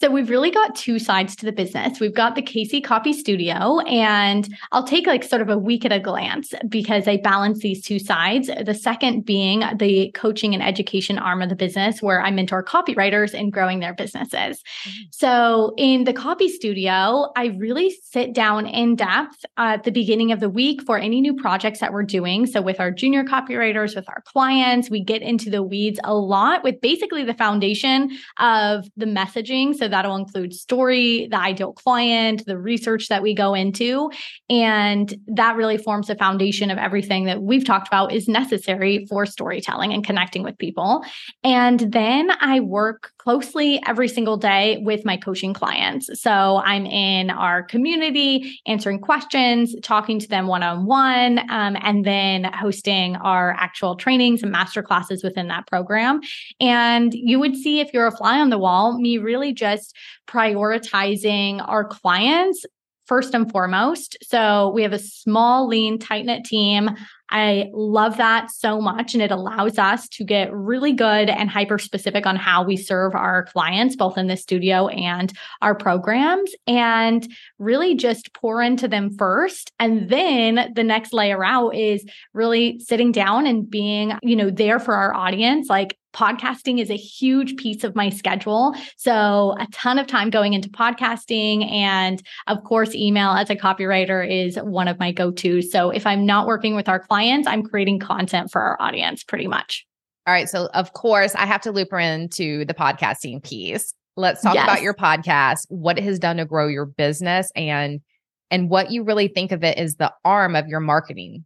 So 0.00 0.10
we've 0.10 0.30
really 0.30 0.50
got 0.50 0.74
two 0.74 0.98
sides 0.98 1.36
to 1.36 1.46
the 1.46 1.52
business. 1.52 2.00
We've 2.00 2.14
got 2.14 2.34
the 2.34 2.42
KC 2.42 2.84
Copy 2.84 3.12
Studio, 3.12 3.80
and 3.80 4.48
I'll 4.72 4.86
take 4.86 5.06
like 5.06 5.24
sort 5.24 5.42
of 5.42 5.48
a 5.48 5.58
week 5.58 5.84
at 5.84 5.92
a 5.92 6.00
glance 6.00 6.52
because 6.68 7.08
I 7.08 7.16
balance 7.16 7.60
these 7.60 7.84
two 7.84 7.98
sides. 7.98 8.48
The 8.48 8.74
second 8.74 9.24
being 9.24 9.64
the 9.78 10.10
coaching 10.12 10.54
and 10.54 10.62
education 10.62 11.18
arm 11.18 11.42
of 11.42 11.48
the 11.48 11.56
business, 11.56 12.02
where 12.02 12.20
I 12.20 12.30
mentor 12.30 12.62
copywriters 12.62 13.34
in 13.34 13.50
growing 13.50 13.80
their 13.80 13.94
businesses. 13.94 14.62
Mm-hmm. 14.86 14.90
So 15.10 15.74
in 15.76 16.04
the 16.04 16.12
Copy 16.12 16.48
Studio, 16.48 17.32
I 17.36 17.54
really 17.58 17.96
sit 18.04 18.32
down 18.32 18.66
in 18.66 18.96
depth 18.96 19.44
at 19.56 19.84
the 19.84 19.90
beginning 19.90 20.32
of 20.32 20.40
the 20.40 20.50
week 20.50 20.82
for 20.82 20.98
any 20.98 21.20
new 21.20 21.34
projects 21.34 21.80
that 21.80 21.92
we're 21.92 22.02
doing. 22.02 22.46
So 22.46 22.62
with 22.62 22.80
our 22.80 22.90
junior 22.90 23.24
copywriters, 23.24 23.96
with 23.96 24.08
our 24.08 24.22
clients, 24.26 24.90
we 24.90 25.02
get 25.02 25.22
into 25.22 25.50
the 25.50 25.62
weeds 25.62 25.98
a 26.04 26.14
lot 26.14 26.62
with 26.62 26.80
basically 26.80 27.24
the 27.24 27.34
foundation 27.34 28.10
of 28.38 28.86
the 28.96 29.06
message 29.06 29.47
messaging. 29.48 29.74
So 29.74 29.88
that'll 29.88 30.16
include 30.16 30.54
story, 30.54 31.28
the 31.30 31.38
ideal 31.38 31.72
client, 31.72 32.44
the 32.46 32.58
research 32.58 33.08
that 33.08 33.22
we 33.22 33.34
go 33.34 33.54
into. 33.54 34.10
And 34.48 35.14
that 35.28 35.56
really 35.56 35.78
forms 35.78 36.08
the 36.08 36.16
foundation 36.16 36.70
of 36.70 36.78
everything 36.78 37.24
that 37.24 37.42
we've 37.42 37.64
talked 37.64 37.88
about 37.88 38.12
is 38.12 38.28
necessary 38.28 39.06
for 39.06 39.26
storytelling 39.26 39.92
and 39.92 40.04
connecting 40.04 40.42
with 40.42 40.58
people. 40.58 41.04
And 41.44 41.80
then 41.92 42.30
I 42.40 42.60
work 42.60 43.12
closely 43.28 43.80
every 43.86 44.08
single 44.08 44.36
day 44.36 44.78
with 44.82 45.04
my 45.04 45.16
coaching 45.16 45.54
clients. 45.54 46.08
So 46.20 46.62
I'm 46.64 46.86
in 46.86 47.30
our 47.30 47.62
community, 47.62 48.60
answering 48.66 49.00
questions, 49.00 49.74
talking 49.82 50.18
to 50.18 50.28
them 50.28 50.46
one 50.46 50.62
on 50.62 50.86
one, 50.86 51.38
and 51.50 52.04
then 52.04 52.44
hosting 52.44 53.16
our 53.16 53.54
actual 53.58 53.96
trainings 53.96 54.42
and 54.42 54.52
master 54.52 54.82
classes 54.82 55.24
within 55.24 55.48
that 55.48 55.66
program. 55.66 56.20
And 56.60 57.12
you 57.14 57.38
would 57.40 57.56
see 57.56 57.80
if 57.80 57.92
you're 57.92 58.06
a 58.06 58.16
fly 58.16 58.40
on 58.40 58.50
the 58.50 58.58
wall, 58.58 58.98
me 58.98 59.18
really 59.18 59.38
really 59.38 59.52
just 59.52 59.96
prioritizing 60.26 61.66
our 61.66 61.84
clients 61.84 62.64
first 63.08 63.34
and 63.34 63.50
foremost. 63.50 64.16
So 64.22 64.70
we 64.74 64.82
have 64.82 64.92
a 64.92 64.98
small, 64.98 65.66
lean, 65.66 65.98
tight 65.98 66.26
knit 66.26 66.44
team. 66.44 66.90
I 67.30 67.68
love 67.74 68.16
that 68.18 68.50
so 68.50 68.80
much. 68.80 69.14
And 69.14 69.22
it 69.22 69.30
allows 69.30 69.78
us 69.78 70.08
to 70.10 70.24
get 70.24 70.52
really 70.52 70.92
good 70.92 71.28
and 71.28 71.50
hyper 71.50 71.78
specific 71.78 72.26
on 72.26 72.36
how 72.36 72.64
we 72.64 72.76
serve 72.76 73.14
our 73.14 73.44
clients, 73.44 73.96
both 73.96 74.16
in 74.16 74.28
the 74.28 74.36
studio 74.36 74.88
and 74.88 75.32
our 75.60 75.74
programs, 75.74 76.52
and 76.66 77.30
really 77.58 77.94
just 77.94 78.32
pour 78.32 78.62
into 78.62 78.88
them 78.88 79.14
first. 79.18 79.72
And 79.78 80.08
then 80.08 80.72
the 80.74 80.84
next 80.84 81.12
layer 81.12 81.44
out 81.44 81.74
is 81.74 82.06
really 82.32 82.78
sitting 82.78 83.12
down 83.12 83.46
and 83.46 83.68
being, 83.68 84.14
you 84.22 84.36
know, 84.36 84.50
there 84.50 84.78
for 84.78 84.94
our 84.94 85.14
audience. 85.14 85.68
Like, 85.68 85.98
podcasting 86.14 86.80
is 86.80 86.90
a 86.90 86.96
huge 86.96 87.56
piece 87.56 87.84
of 87.84 87.94
my 87.94 88.08
schedule. 88.08 88.74
So, 88.96 89.54
a 89.58 89.66
ton 89.72 89.98
of 89.98 90.06
time 90.06 90.30
going 90.30 90.54
into 90.54 90.68
podcasting. 90.68 91.70
And 91.70 92.22
of 92.46 92.62
course, 92.64 92.94
email 92.94 93.30
as 93.30 93.50
a 93.50 93.56
copywriter 93.56 94.28
is 94.28 94.56
one 94.56 94.88
of 94.88 94.98
my 94.98 95.12
go 95.12 95.30
tos. 95.30 95.70
So, 95.70 95.90
if 95.90 96.06
I'm 96.06 96.26
not 96.26 96.46
working 96.46 96.74
with 96.74 96.88
our 96.88 96.98
clients, 96.98 97.46
I'm 97.46 97.62
creating 97.62 98.00
content 98.00 98.50
for 98.50 98.60
our 98.60 98.80
audience 98.80 99.22
pretty 99.24 99.46
much. 99.46 99.86
All 100.26 100.34
right. 100.34 100.48
So, 100.48 100.68
of 100.74 100.92
course, 100.92 101.34
I 101.34 101.46
have 101.46 101.62
to 101.62 101.72
loop 101.72 101.90
her 101.90 101.98
into 101.98 102.64
the 102.64 102.74
podcasting 102.74 103.42
piece. 103.42 103.94
Let's 104.16 104.42
talk 104.42 104.54
yes. 104.54 104.64
about 104.64 104.82
your 104.82 104.94
podcast, 104.94 105.66
what 105.68 105.96
it 105.96 106.04
has 106.04 106.18
done 106.18 106.38
to 106.38 106.44
grow 106.44 106.66
your 106.66 106.86
business 106.86 107.50
and 107.54 108.00
and 108.50 108.70
what 108.70 108.90
you 108.90 109.04
really 109.04 109.28
think 109.28 109.52
of 109.52 109.62
it 109.62 109.78
as 109.78 109.96
the 109.96 110.12
arm 110.24 110.56
of 110.56 110.66
your 110.66 110.80
marketing 110.80 111.44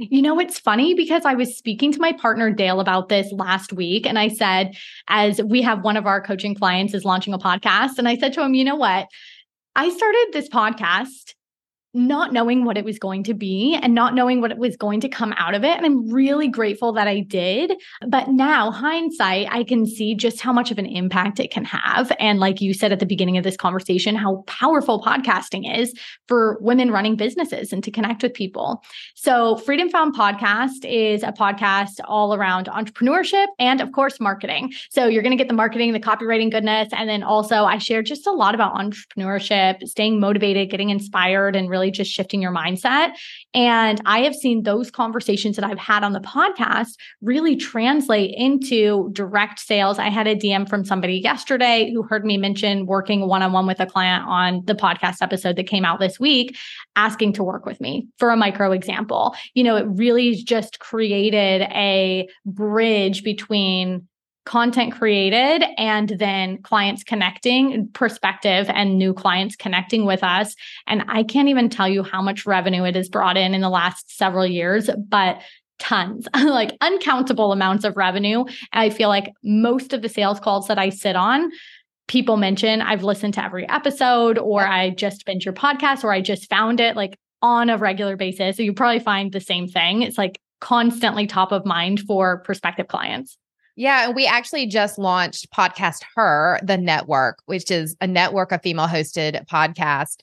you 0.00 0.22
know, 0.22 0.40
it's 0.40 0.58
funny 0.58 0.94
because 0.94 1.26
I 1.26 1.34
was 1.34 1.56
speaking 1.56 1.92
to 1.92 2.00
my 2.00 2.12
partner 2.12 2.50
Dale 2.50 2.80
about 2.80 3.10
this 3.10 3.30
last 3.32 3.72
week. 3.72 4.06
And 4.06 4.18
I 4.18 4.28
said, 4.28 4.74
as 5.08 5.42
we 5.42 5.60
have 5.60 5.84
one 5.84 5.98
of 5.98 6.06
our 6.06 6.22
coaching 6.22 6.54
clients 6.54 6.94
is 6.94 7.04
launching 7.04 7.34
a 7.34 7.38
podcast, 7.38 7.98
and 7.98 8.08
I 8.08 8.16
said 8.16 8.32
to 8.34 8.42
him, 8.42 8.54
you 8.54 8.64
know 8.64 8.76
what? 8.76 9.08
I 9.76 9.90
started 9.90 10.28
this 10.32 10.48
podcast 10.48 11.34
not 11.92 12.32
knowing 12.32 12.64
what 12.64 12.78
it 12.78 12.84
was 12.84 12.98
going 12.98 13.24
to 13.24 13.34
be 13.34 13.76
and 13.80 13.94
not 13.94 14.14
knowing 14.14 14.40
what 14.40 14.52
it 14.52 14.58
was 14.58 14.76
going 14.76 15.00
to 15.00 15.08
come 15.08 15.34
out 15.36 15.54
of 15.54 15.64
it. 15.64 15.76
And 15.76 15.84
I'm 15.84 16.08
really 16.08 16.46
grateful 16.46 16.92
that 16.92 17.08
I 17.08 17.20
did. 17.20 17.72
But 18.06 18.28
now, 18.28 18.70
hindsight, 18.70 19.48
I 19.50 19.64
can 19.64 19.86
see 19.86 20.14
just 20.14 20.40
how 20.40 20.52
much 20.52 20.70
of 20.70 20.78
an 20.78 20.86
impact 20.86 21.40
it 21.40 21.50
can 21.50 21.64
have. 21.64 22.12
And 22.20 22.38
like 22.38 22.60
you 22.60 22.74
said 22.74 22.92
at 22.92 23.00
the 23.00 23.06
beginning 23.06 23.36
of 23.38 23.44
this 23.44 23.56
conversation, 23.56 24.14
how 24.14 24.44
powerful 24.46 25.02
podcasting 25.02 25.78
is 25.78 25.92
for 26.28 26.58
women 26.60 26.90
running 26.90 27.16
businesses 27.16 27.72
and 27.72 27.82
to 27.82 27.90
connect 27.90 28.22
with 28.22 28.34
people. 28.34 28.82
So, 29.14 29.56
Freedom 29.56 29.88
Found 29.90 30.14
Podcast 30.14 30.84
is 30.84 31.22
a 31.22 31.32
podcast 31.32 32.00
all 32.04 32.34
around 32.34 32.66
entrepreneurship 32.66 33.46
and, 33.58 33.80
of 33.80 33.92
course, 33.92 34.20
marketing. 34.20 34.72
So, 34.90 35.06
you're 35.06 35.22
going 35.22 35.36
to 35.36 35.36
get 35.36 35.48
the 35.48 35.54
marketing, 35.54 35.92
the 35.92 36.00
copywriting 36.00 36.50
goodness. 36.50 36.88
And 36.92 37.08
then 37.08 37.22
also, 37.22 37.64
I 37.64 37.78
share 37.78 38.02
just 38.02 38.26
a 38.26 38.32
lot 38.32 38.54
about 38.54 38.74
entrepreneurship, 38.74 39.86
staying 39.88 40.20
motivated, 40.20 40.70
getting 40.70 40.90
inspired, 40.90 41.56
and 41.56 41.68
really 41.68 41.79
really 41.80 41.90
just 41.90 42.10
shifting 42.10 42.42
your 42.42 42.52
mindset. 42.52 43.12
And 43.54 44.00
I 44.04 44.20
have 44.20 44.34
seen 44.34 44.62
those 44.62 44.90
conversations 44.90 45.56
that 45.56 45.64
I've 45.64 45.78
had 45.78 46.04
on 46.04 46.12
the 46.12 46.20
podcast 46.20 46.96
really 47.20 47.56
translate 47.56 48.34
into 48.36 49.10
direct 49.12 49.58
sales. 49.58 49.98
I 49.98 50.08
had 50.08 50.26
a 50.26 50.36
DM 50.36 50.68
from 50.68 50.84
somebody 50.84 51.18
yesterday 51.18 51.90
who 51.92 52.02
heard 52.02 52.24
me 52.24 52.36
mention 52.36 52.86
working 52.86 53.26
one 53.26 53.42
on 53.42 53.52
one 53.52 53.66
with 53.66 53.80
a 53.80 53.86
client 53.86 54.24
on 54.26 54.62
the 54.66 54.74
podcast 54.74 55.16
episode 55.22 55.56
that 55.56 55.66
came 55.66 55.84
out 55.84 56.00
this 56.00 56.20
week, 56.20 56.56
asking 56.96 57.32
to 57.34 57.42
work 57.42 57.64
with 57.64 57.80
me 57.80 58.06
for 58.18 58.30
a 58.30 58.36
micro 58.36 58.72
example. 58.72 59.34
You 59.54 59.64
know, 59.64 59.76
it 59.76 59.86
really 59.88 60.34
just 60.34 60.78
created 60.78 61.62
a 61.62 62.28
bridge 62.44 63.24
between 63.24 64.06
content 64.44 64.92
created 64.92 65.64
and 65.76 66.08
then 66.18 66.60
clients 66.62 67.04
connecting 67.04 67.88
perspective 67.92 68.68
and 68.70 68.98
new 68.98 69.12
clients 69.12 69.56
connecting 69.56 70.04
with 70.04 70.24
us. 70.24 70.54
And 70.86 71.04
i 71.08 71.22
can't 71.22 71.48
even 71.48 71.68
tell 71.68 71.88
you 71.88 72.02
how 72.02 72.22
much 72.22 72.46
revenue 72.46 72.84
it 72.84 72.96
has 72.96 73.08
brought 73.08 73.36
in 73.36 73.54
in 73.54 73.60
the 73.60 73.68
last 73.68 74.16
several 74.16 74.46
years 74.46 74.90
but 75.08 75.40
tons 75.78 76.26
like 76.34 76.76
uncountable 76.80 77.52
amounts 77.52 77.84
of 77.84 77.96
revenue. 77.96 78.44
I 78.72 78.90
feel 78.90 79.08
like 79.08 79.32
most 79.42 79.92
of 79.92 80.02
the 80.02 80.08
sales 80.08 80.40
calls 80.40 80.68
that 80.68 80.78
i 80.78 80.90
sit 80.90 81.16
on 81.16 81.50
people 82.08 82.36
mention 82.36 82.82
i've 82.82 83.04
listened 83.04 83.34
to 83.34 83.44
every 83.44 83.68
episode 83.68 84.36
or 84.36 84.66
i 84.66 84.90
just 84.90 85.24
binge 85.24 85.44
your 85.44 85.54
podcast 85.54 86.02
or 86.02 86.12
i 86.12 86.20
just 86.20 86.50
found 86.50 86.80
it 86.80 86.96
like 86.96 87.16
on 87.42 87.70
a 87.70 87.78
regular 87.78 88.16
basis. 88.16 88.56
So 88.56 88.62
you 88.62 88.72
probably 88.72 89.00
find 89.00 89.32
the 89.32 89.40
same 89.40 89.66
thing. 89.66 90.02
It's 90.02 90.18
like 90.18 90.38
constantly 90.60 91.26
top 91.26 91.52
of 91.52 91.64
mind 91.64 92.00
for 92.00 92.40
prospective 92.40 92.88
clients 92.88 93.38
yeah, 93.80 94.04
and 94.04 94.14
we 94.14 94.26
actually 94.26 94.66
just 94.66 94.98
launched 94.98 95.50
Podcast 95.52 96.02
Her, 96.14 96.60
the 96.62 96.76
network, 96.76 97.38
which 97.46 97.70
is 97.70 97.96
a 98.02 98.06
network 98.06 98.52
of 98.52 98.60
female 98.60 98.86
hosted 98.86 99.42
podcast. 99.46 100.18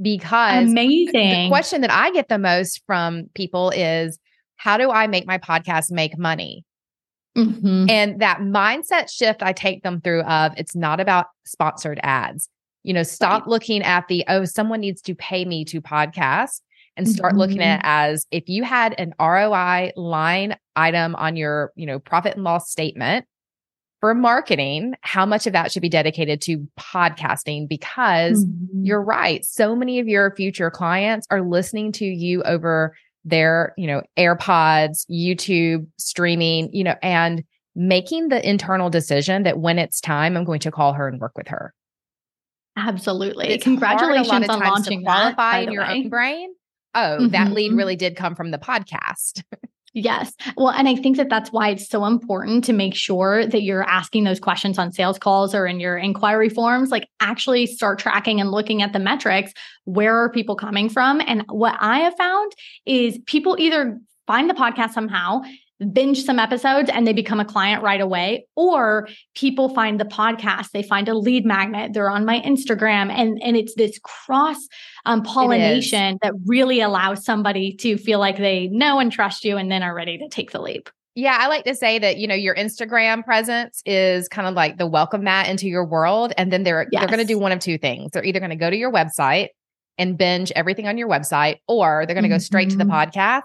Because 0.00 0.68
amazing. 0.68 1.12
The 1.12 1.48
question 1.48 1.80
that 1.80 1.90
I 1.90 2.12
get 2.12 2.28
the 2.28 2.38
most 2.38 2.82
from 2.86 3.28
people 3.34 3.70
is 3.70 4.16
how 4.54 4.76
do 4.76 4.92
I 4.92 5.08
make 5.08 5.26
my 5.26 5.38
podcast 5.38 5.90
make 5.90 6.16
money? 6.18 6.64
Mm-hmm. 7.36 7.90
And 7.90 8.20
that 8.20 8.38
mindset 8.38 9.10
shift 9.10 9.42
I 9.42 9.54
take 9.54 9.82
them 9.82 10.00
through 10.00 10.22
of 10.22 10.52
it's 10.56 10.76
not 10.76 11.00
about 11.00 11.26
sponsored 11.44 11.98
ads. 12.04 12.48
You 12.84 12.94
know, 12.94 13.02
stop 13.02 13.42
right. 13.42 13.50
looking 13.50 13.82
at 13.82 14.06
the 14.06 14.24
oh, 14.28 14.44
someone 14.44 14.78
needs 14.78 15.02
to 15.02 15.16
pay 15.16 15.44
me 15.44 15.64
to 15.64 15.80
podcast 15.80 16.60
and 17.06 17.08
start 17.08 17.32
mm-hmm. 17.32 17.40
looking 17.40 17.62
at 17.62 17.80
as 17.82 18.26
if 18.30 18.48
you 18.48 18.62
had 18.62 18.94
an 18.98 19.14
ROI 19.18 19.92
line 19.96 20.56
item 20.76 21.14
on 21.16 21.36
your, 21.36 21.72
you 21.74 21.86
know, 21.86 21.98
profit 21.98 22.34
and 22.34 22.44
loss 22.44 22.70
statement 22.70 23.26
for 24.00 24.14
marketing, 24.14 24.94
how 25.02 25.26
much 25.26 25.46
of 25.46 25.52
that 25.52 25.70
should 25.70 25.82
be 25.82 25.88
dedicated 25.88 26.40
to 26.42 26.66
podcasting 26.78 27.68
because 27.68 28.44
mm-hmm. 28.44 28.84
you're 28.84 29.02
right, 29.02 29.44
so 29.44 29.76
many 29.76 29.98
of 29.98 30.08
your 30.08 30.34
future 30.34 30.70
clients 30.70 31.26
are 31.30 31.42
listening 31.42 31.92
to 31.92 32.04
you 32.04 32.42
over 32.44 32.96
their, 33.24 33.74
you 33.76 33.86
know, 33.86 34.02
AirPods, 34.18 35.04
YouTube, 35.10 35.86
streaming, 35.98 36.72
you 36.72 36.84
know, 36.84 36.94
and 37.02 37.44
making 37.76 38.28
the 38.28 38.48
internal 38.48 38.88
decision 38.90 39.42
that 39.42 39.58
when 39.58 39.78
it's 39.78 40.00
time, 40.00 40.36
I'm 40.36 40.44
going 40.44 40.60
to 40.60 40.70
call 40.70 40.94
her 40.94 41.06
and 41.06 41.20
work 41.20 41.32
with 41.36 41.48
her. 41.48 41.74
Absolutely. 42.76 43.48
It's 43.48 43.64
Congratulations 43.64 44.48
on 44.48 44.60
launching 44.60 45.00
to 45.00 45.04
qualify 45.04 45.60
that, 45.60 45.68
in 45.68 45.72
your 45.72 45.82
way. 45.82 45.90
own 45.90 46.08
brain 46.08 46.54
oh, 46.94 47.18
mm-hmm. 47.20 47.28
that 47.28 47.52
lead 47.52 47.70
mm-hmm. 47.70 47.78
really 47.78 47.96
did 47.96 48.16
come 48.16 48.34
from 48.34 48.50
the 48.50 48.58
podcast. 48.58 49.42
Yes. 49.92 50.34
Well, 50.56 50.70
and 50.70 50.88
I 50.88 50.94
think 50.94 51.16
that 51.16 51.28
that's 51.28 51.50
why 51.50 51.70
it's 51.70 51.88
so 51.88 52.04
important 52.04 52.62
to 52.64 52.72
make 52.72 52.94
sure 52.94 53.44
that 53.44 53.62
you're 53.62 53.82
asking 53.82 54.22
those 54.22 54.38
questions 54.38 54.78
on 54.78 54.92
sales 54.92 55.18
calls 55.18 55.52
or 55.52 55.66
in 55.66 55.80
your 55.80 55.98
inquiry 55.98 56.48
forms. 56.48 56.90
Like, 56.90 57.08
actually 57.18 57.66
start 57.66 57.98
tracking 57.98 58.40
and 58.40 58.52
looking 58.52 58.82
at 58.82 58.92
the 58.92 59.00
metrics. 59.00 59.52
Where 59.84 60.16
are 60.16 60.30
people 60.30 60.54
coming 60.54 60.88
from? 60.88 61.20
And 61.26 61.44
what 61.48 61.76
I 61.80 62.00
have 62.00 62.14
found 62.16 62.52
is 62.86 63.18
people 63.26 63.56
either 63.58 63.98
find 64.28 64.48
the 64.48 64.54
podcast 64.54 64.92
somehow 64.92 65.42
binge 65.92 66.24
some 66.24 66.38
episodes 66.38 66.90
and 66.92 67.06
they 67.06 67.12
become 67.12 67.40
a 67.40 67.44
client 67.44 67.82
right 67.82 68.00
away 68.00 68.46
or 68.54 69.08
people 69.34 69.74
find 69.74 69.98
the 69.98 70.04
podcast 70.04 70.70
they 70.72 70.82
find 70.82 71.08
a 71.08 71.14
lead 71.14 71.46
magnet 71.46 71.92
they're 71.94 72.10
on 72.10 72.24
my 72.24 72.40
instagram 72.40 73.10
and 73.10 73.40
and 73.42 73.56
it's 73.56 73.74
this 73.76 73.98
cross 74.02 74.58
um, 75.06 75.22
pollination 75.22 76.18
that 76.22 76.34
really 76.44 76.80
allows 76.80 77.24
somebody 77.24 77.74
to 77.74 77.96
feel 77.96 78.18
like 78.18 78.36
they 78.36 78.68
know 78.68 78.98
and 78.98 79.10
trust 79.10 79.44
you 79.44 79.56
and 79.56 79.70
then 79.70 79.82
are 79.82 79.94
ready 79.94 80.18
to 80.18 80.28
take 80.28 80.50
the 80.50 80.60
leap 80.60 80.90
yeah, 81.16 81.36
I 81.40 81.48
like 81.48 81.64
to 81.64 81.74
say 81.74 81.98
that 81.98 82.18
you 82.18 82.28
know 82.28 82.36
your 82.36 82.54
Instagram 82.54 83.24
presence 83.24 83.82
is 83.84 84.28
kind 84.28 84.46
of 84.46 84.54
like 84.54 84.78
the 84.78 84.86
welcome 84.86 85.24
mat 85.24 85.48
into 85.48 85.66
your 85.66 85.84
world, 85.84 86.32
and 86.38 86.52
then 86.52 86.62
they're 86.62 86.86
yes. 86.92 87.00
they're 87.00 87.08
going 87.08 87.18
to 87.18 87.30
do 87.30 87.38
one 87.38 87.50
of 87.50 87.58
two 87.58 87.78
things. 87.78 88.12
They're 88.12 88.24
either 88.24 88.38
going 88.38 88.50
to 88.50 88.56
go 88.56 88.70
to 88.70 88.76
your 88.76 88.92
website 88.92 89.48
and 89.98 90.16
binge 90.16 90.52
everything 90.52 90.86
on 90.86 90.96
your 90.96 91.08
website, 91.08 91.56
or 91.66 92.06
they're 92.06 92.14
going 92.14 92.22
to 92.22 92.28
mm-hmm. 92.28 92.36
go 92.36 92.38
straight 92.38 92.70
to 92.70 92.76
the 92.76 92.84
mm-hmm. 92.84 93.12
podcast 93.12 93.42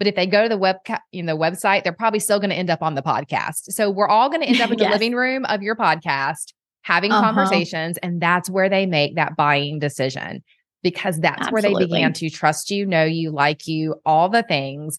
but 0.00 0.06
if 0.06 0.14
they 0.14 0.26
go 0.26 0.44
to 0.44 0.48
the 0.48 0.56
web, 0.56 0.76
you 1.12 1.22
know, 1.22 1.36
website, 1.36 1.84
they're 1.84 1.92
probably 1.92 2.20
still 2.20 2.40
going 2.40 2.48
to 2.48 2.56
end 2.56 2.70
up 2.70 2.80
on 2.80 2.94
the 2.94 3.02
podcast. 3.02 3.64
So 3.68 3.90
we're 3.90 4.08
all 4.08 4.30
going 4.30 4.40
to 4.40 4.46
end 4.48 4.62
up 4.62 4.70
in 4.70 4.78
yes. 4.78 4.88
the 4.88 4.92
living 4.94 5.14
room 5.14 5.44
of 5.44 5.60
your 5.60 5.76
podcast 5.76 6.54
having 6.80 7.12
uh-huh. 7.12 7.20
conversations. 7.20 7.98
And 7.98 8.18
that's 8.18 8.48
where 8.48 8.70
they 8.70 8.86
make 8.86 9.16
that 9.16 9.36
buying 9.36 9.78
decision 9.78 10.42
because 10.82 11.20
that's 11.20 11.48
Absolutely. 11.48 11.72
where 11.74 11.80
they 11.80 11.84
began 11.84 12.14
to 12.14 12.30
trust 12.30 12.70
you, 12.70 12.86
know 12.86 13.04
you, 13.04 13.30
like 13.30 13.66
you, 13.66 13.96
all 14.06 14.30
the 14.30 14.42
things. 14.42 14.98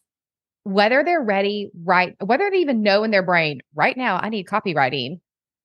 Whether 0.66 1.04
they're 1.04 1.24
ready, 1.24 1.72
right? 1.84 2.16
Whether 2.24 2.52
they 2.52 2.58
even 2.58 2.84
know 2.84 3.04
in 3.04 3.10
their 3.10 3.24
brain, 3.24 3.62
right 3.74 3.98
now, 3.98 4.20
I 4.22 4.30
need 4.30 4.46
copywriting 4.46 5.20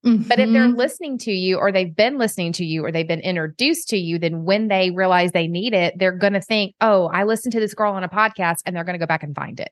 Mm-hmm. 0.07 0.29
But 0.29 0.39
if 0.39 0.53
they're 0.53 0.69
mm-hmm. 0.69 0.77
listening 0.77 1.19
to 1.19 1.33
you 1.33 1.59
or 1.59 1.73
they've 1.73 1.95
been 1.95 2.17
listening 2.17 2.53
to 2.55 2.65
you 2.65 2.85
or 2.85 2.93
they've 2.93 3.09
been 3.09 3.21
introduced 3.21 3.89
to 3.89 3.97
you, 3.97 4.19
then 4.19 4.45
when 4.45 4.69
they 4.69 4.91
realize 4.91 5.33
they 5.33 5.49
need 5.49 5.75
it, 5.75 5.95
they're 5.99 6.13
going 6.13 6.35
to 6.35 6.41
think, 6.41 6.75
oh, 6.81 7.07
I 7.07 7.25
listened 7.25 7.53
to 7.53 7.61
this 7.61 7.75
girl 7.75 7.93
on 7.93 8.05
a 8.05 8.09
podcast 8.09 8.63
and 8.65 8.77
they're 8.77 8.85
going 8.85 8.95
to 8.95 9.01
go 9.01 9.07
back 9.07 9.25
and 9.25 9.35
find 9.35 9.59
it. 9.59 9.71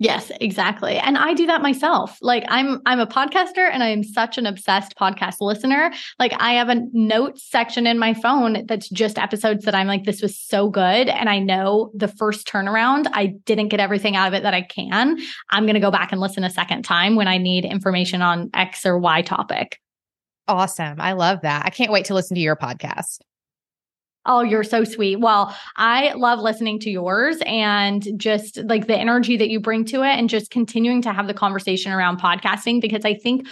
Yes, 0.00 0.30
exactly. 0.40 0.96
And 0.96 1.18
I 1.18 1.34
do 1.34 1.46
that 1.46 1.60
myself. 1.60 2.18
Like 2.22 2.44
I'm 2.46 2.80
I'm 2.86 3.00
a 3.00 3.06
podcaster 3.06 3.68
and 3.68 3.82
I 3.82 3.88
am 3.88 4.04
such 4.04 4.38
an 4.38 4.46
obsessed 4.46 4.94
podcast 4.96 5.36
listener. 5.40 5.92
Like 6.20 6.32
I 6.38 6.52
have 6.52 6.68
a 6.68 6.82
notes 6.92 7.42
section 7.50 7.84
in 7.84 7.98
my 7.98 8.14
phone 8.14 8.64
that's 8.66 8.88
just 8.88 9.18
episodes 9.18 9.64
that 9.64 9.74
I'm 9.74 9.88
like 9.88 10.04
this 10.04 10.22
was 10.22 10.38
so 10.38 10.68
good 10.68 11.08
and 11.08 11.28
I 11.28 11.40
know 11.40 11.90
the 11.94 12.06
first 12.06 12.46
turnaround 12.46 13.06
I 13.12 13.26
didn't 13.26 13.68
get 13.68 13.80
everything 13.80 14.14
out 14.14 14.28
of 14.28 14.34
it 14.34 14.44
that 14.44 14.54
I 14.54 14.62
can. 14.62 15.18
I'm 15.50 15.64
going 15.64 15.74
to 15.74 15.80
go 15.80 15.90
back 15.90 16.12
and 16.12 16.20
listen 16.20 16.44
a 16.44 16.50
second 16.50 16.84
time 16.84 17.16
when 17.16 17.26
I 17.26 17.38
need 17.38 17.64
information 17.64 18.22
on 18.22 18.50
X 18.54 18.86
or 18.86 18.98
Y 18.98 19.22
topic. 19.22 19.80
Awesome. 20.46 21.00
I 21.00 21.12
love 21.12 21.40
that. 21.42 21.66
I 21.66 21.70
can't 21.70 21.92
wait 21.92 22.06
to 22.06 22.14
listen 22.14 22.36
to 22.36 22.40
your 22.40 22.56
podcast. 22.56 23.18
Oh, 24.26 24.42
you're 24.42 24.64
so 24.64 24.84
sweet. 24.84 25.16
Well, 25.16 25.56
I 25.76 26.12
love 26.12 26.40
listening 26.40 26.78
to 26.80 26.90
yours 26.90 27.38
and 27.46 28.06
just 28.16 28.58
like 28.64 28.86
the 28.86 28.96
energy 28.96 29.36
that 29.36 29.48
you 29.48 29.60
bring 29.60 29.84
to 29.86 30.02
it 30.02 30.18
and 30.18 30.28
just 30.28 30.50
continuing 30.50 31.00
to 31.02 31.12
have 31.12 31.26
the 31.26 31.34
conversation 31.34 31.92
around 31.92 32.20
podcasting 32.20 32.80
because 32.80 33.04
I 33.04 33.14
think 33.14 33.46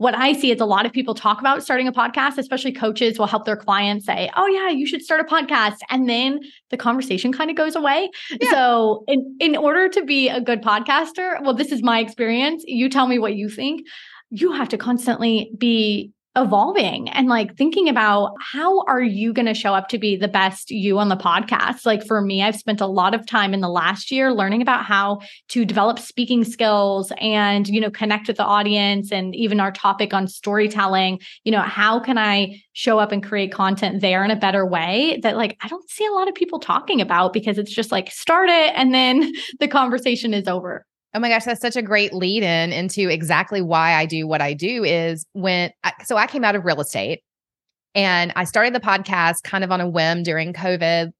what 0.00 0.14
I 0.14 0.32
see 0.32 0.50
is 0.50 0.62
a 0.62 0.64
lot 0.64 0.86
of 0.86 0.92
people 0.92 1.14
talk 1.14 1.40
about 1.40 1.62
starting 1.62 1.86
a 1.86 1.92
podcast, 1.92 2.38
especially 2.38 2.72
coaches 2.72 3.18
will 3.18 3.26
help 3.26 3.44
their 3.44 3.56
clients 3.56 4.06
say, 4.06 4.30
Oh, 4.34 4.46
yeah, 4.46 4.70
you 4.70 4.86
should 4.86 5.02
start 5.02 5.20
a 5.20 5.24
podcast. 5.24 5.76
And 5.90 6.08
then 6.08 6.40
the 6.70 6.78
conversation 6.78 7.34
kind 7.34 7.50
of 7.50 7.56
goes 7.56 7.76
away. 7.76 8.10
Yeah. 8.40 8.50
So, 8.50 9.04
in, 9.08 9.36
in 9.40 9.56
order 9.56 9.90
to 9.90 10.02
be 10.02 10.30
a 10.30 10.40
good 10.40 10.62
podcaster, 10.62 11.42
well, 11.42 11.52
this 11.52 11.70
is 11.70 11.82
my 11.82 11.98
experience. 11.98 12.64
You 12.66 12.88
tell 12.88 13.08
me 13.08 13.18
what 13.18 13.34
you 13.34 13.50
think. 13.50 13.82
You 14.30 14.52
have 14.52 14.70
to 14.70 14.78
constantly 14.78 15.50
be 15.58 16.12
evolving 16.36 17.08
and 17.08 17.26
like 17.28 17.56
thinking 17.56 17.88
about 17.88 18.34
how 18.40 18.82
are 18.84 19.02
you 19.02 19.32
going 19.32 19.46
to 19.46 19.54
show 19.54 19.74
up 19.74 19.88
to 19.88 19.98
be 19.98 20.16
the 20.16 20.28
best 20.28 20.70
you 20.70 20.98
on 20.98 21.08
the 21.08 21.16
podcast? 21.16 21.84
Like 21.84 22.06
for 22.06 22.20
me 22.20 22.42
i've 22.42 22.56
spent 22.56 22.80
a 22.80 22.86
lot 22.86 23.14
of 23.14 23.26
time 23.26 23.52
in 23.52 23.60
the 23.60 23.68
last 23.68 24.10
year 24.10 24.32
learning 24.32 24.62
about 24.62 24.84
how 24.84 25.20
to 25.48 25.64
develop 25.64 25.98
speaking 25.98 26.44
skills 26.44 27.12
and 27.20 27.68
you 27.68 27.80
know 27.80 27.90
connect 27.90 28.28
with 28.28 28.36
the 28.36 28.44
audience 28.44 29.10
and 29.10 29.34
even 29.34 29.60
our 29.60 29.72
topic 29.72 30.14
on 30.14 30.28
storytelling. 30.28 31.20
You 31.44 31.52
know 31.52 31.62
how 31.62 31.98
can 32.00 32.18
i 32.18 32.60
show 32.72 32.98
up 32.98 33.12
and 33.12 33.22
create 33.22 33.52
content 33.52 34.00
there 34.00 34.24
in 34.24 34.30
a 34.30 34.36
better 34.36 34.64
way 34.64 35.18
that 35.22 35.36
like 35.36 35.56
i 35.62 35.68
don't 35.68 35.88
see 35.90 36.06
a 36.06 36.12
lot 36.12 36.28
of 36.28 36.34
people 36.34 36.58
talking 36.58 37.00
about 37.00 37.32
because 37.32 37.58
it's 37.58 37.72
just 37.72 37.90
like 37.90 38.10
start 38.10 38.48
it 38.48 38.72
and 38.74 38.94
then 38.94 39.32
the 39.60 39.68
conversation 39.68 40.32
is 40.32 40.46
over 40.46 40.86
Oh 41.12 41.18
my 41.18 41.28
gosh, 41.28 41.44
that's 41.44 41.60
such 41.60 41.76
a 41.76 41.82
great 41.82 42.12
lead 42.12 42.42
in 42.42 42.72
into 42.72 43.08
exactly 43.08 43.62
why 43.62 43.94
I 43.94 44.06
do 44.06 44.26
what 44.26 44.40
I 44.40 44.54
do 44.54 44.84
is 44.84 45.26
when 45.32 45.72
I, 45.82 45.92
so 46.04 46.16
I 46.16 46.26
came 46.26 46.44
out 46.44 46.54
of 46.54 46.64
real 46.64 46.80
estate 46.80 47.22
and 47.94 48.32
I 48.36 48.44
started 48.44 48.74
the 48.74 48.80
podcast 48.80 49.42
kind 49.42 49.64
of 49.64 49.72
on 49.72 49.80
a 49.80 49.88
whim 49.88 50.22
during 50.22 50.52
COVID 50.52 51.12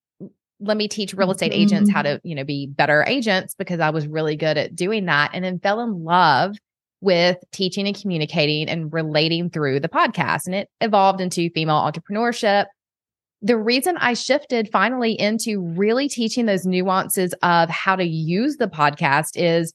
let 0.60 0.76
me 0.76 0.88
teach 0.88 1.14
real 1.14 1.30
estate 1.30 1.52
mm-hmm. 1.52 1.62
agents 1.62 1.90
how 1.90 2.02
to, 2.02 2.20
you 2.22 2.34
know, 2.34 2.44
be 2.44 2.66
better 2.66 3.04
agents 3.06 3.54
because 3.54 3.80
I 3.80 3.90
was 3.90 4.06
really 4.06 4.36
good 4.36 4.58
at 4.58 4.76
doing 4.76 5.06
that 5.06 5.30
and 5.32 5.44
then 5.44 5.58
fell 5.58 5.80
in 5.80 6.04
love 6.04 6.56
with 7.00 7.38
teaching 7.50 7.86
and 7.86 7.98
communicating 7.98 8.68
and 8.68 8.92
relating 8.92 9.48
through 9.48 9.80
the 9.80 9.88
podcast. 9.88 10.42
And 10.44 10.54
it 10.54 10.68
evolved 10.82 11.20
into 11.20 11.48
female 11.50 11.76
entrepreneurship. 11.76 12.66
The 13.42 13.56
reason 13.56 13.96
I 13.96 14.14
shifted 14.14 14.68
finally 14.70 15.18
into 15.18 15.60
really 15.60 16.08
teaching 16.08 16.46
those 16.46 16.66
nuances 16.66 17.32
of 17.42 17.70
how 17.70 17.96
to 17.96 18.04
use 18.04 18.56
the 18.56 18.68
podcast 18.68 19.30
is 19.34 19.72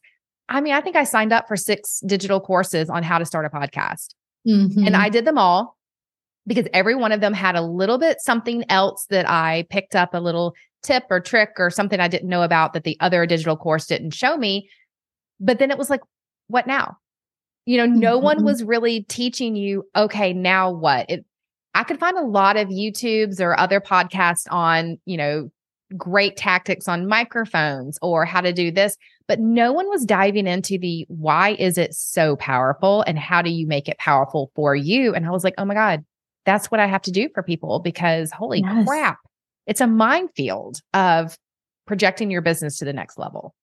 I 0.47 0.61
mean, 0.61 0.73
I 0.73 0.81
think 0.81 0.95
I 0.95 1.03
signed 1.03 1.33
up 1.33 1.47
for 1.47 1.55
six 1.55 2.01
digital 2.05 2.39
courses 2.39 2.89
on 2.89 3.03
how 3.03 3.17
to 3.17 3.25
start 3.25 3.45
a 3.45 3.49
podcast. 3.49 4.13
Mm-hmm. 4.47 4.85
And 4.85 4.95
I 4.95 5.09
did 5.09 5.25
them 5.25 5.37
all 5.37 5.75
because 6.45 6.67
every 6.73 6.95
one 6.95 7.11
of 7.11 7.19
them 7.19 7.33
had 7.33 7.55
a 7.55 7.61
little 7.61 7.97
bit 7.97 8.21
something 8.21 8.63
else 8.69 9.07
that 9.09 9.27
I 9.27 9.65
picked 9.69 9.95
up 9.95 10.13
a 10.13 10.19
little 10.19 10.53
tip 10.83 11.05
or 11.09 11.19
trick 11.19 11.53
or 11.57 11.71
something 11.71 11.99
I 11.99 12.07
didn't 12.07 12.29
know 12.29 12.43
about 12.43 12.73
that 12.73 12.83
the 12.83 12.97
other 12.99 13.25
digital 13.25 13.57
course 13.57 13.87
didn't 13.87 14.11
show 14.11 14.37
me. 14.37 14.69
But 15.39 15.57
then 15.57 15.71
it 15.71 15.77
was 15.77 15.89
like, 15.89 16.01
what 16.47 16.67
now? 16.67 16.97
You 17.65 17.77
know, 17.77 17.87
no 17.87 18.17
mm-hmm. 18.17 18.25
one 18.25 18.43
was 18.45 18.63
really 18.63 19.01
teaching 19.03 19.55
you, 19.55 19.89
okay, 19.95 20.31
now 20.31 20.71
what? 20.71 21.09
It, 21.09 21.25
I 21.75 21.83
could 21.83 21.99
find 21.99 22.17
a 22.17 22.25
lot 22.25 22.55
of 22.55 22.69
YouTubes 22.69 23.41
or 23.41 23.59
other 23.59 23.81
podcasts 23.81 24.47
on, 24.49 24.97
you 25.05 25.17
know, 25.17 25.51
great 25.97 26.37
tactics 26.37 26.87
on 26.87 27.07
microphones 27.07 27.99
or 28.01 28.25
how 28.25 28.41
to 28.41 28.53
do 28.53 28.71
this, 28.71 28.97
but 29.27 29.39
no 29.39 29.71
one 29.73 29.87
was 29.89 30.05
diving 30.05 30.47
into 30.47 30.77
the 30.79 31.05
why 31.09 31.51
is 31.59 31.77
it 31.77 31.93
so 31.93 32.37
powerful 32.37 33.03
and 33.05 33.19
how 33.19 33.41
do 33.41 33.49
you 33.49 33.67
make 33.67 33.87
it 33.87 33.97
powerful 33.97 34.51
for 34.55 34.73
you? 34.75 35.13
And 35.13 35.25
I 35.25 35.31
was 35.31 35.43
like, 35.43 35.53
oh 35.57 35.65
my 35.65 35.73
God, 35.73 36.03
that's 36.45 36.71
what 36.71 36.79
I 36.79 36.87
have 36.87 37.01
to 37.03 37.11
do 37.11 37.29
for 37.33 37.43
people 37.43 37.79
because 37.79 38.31
holy 38.31 38.61
yes. 38.61 38.87
crap, 38.87 39.19
it's 39.67 39.81
a 39.81 39.87
minefield 39.87 40.79
of 40.93 41.37
projecting 41.85 42.31
your 42.31 42.41
business 42.41 42.77
to 42.79 42.85
the 42.85 42.93
next 42.93 43.19
level. 43.19 43.53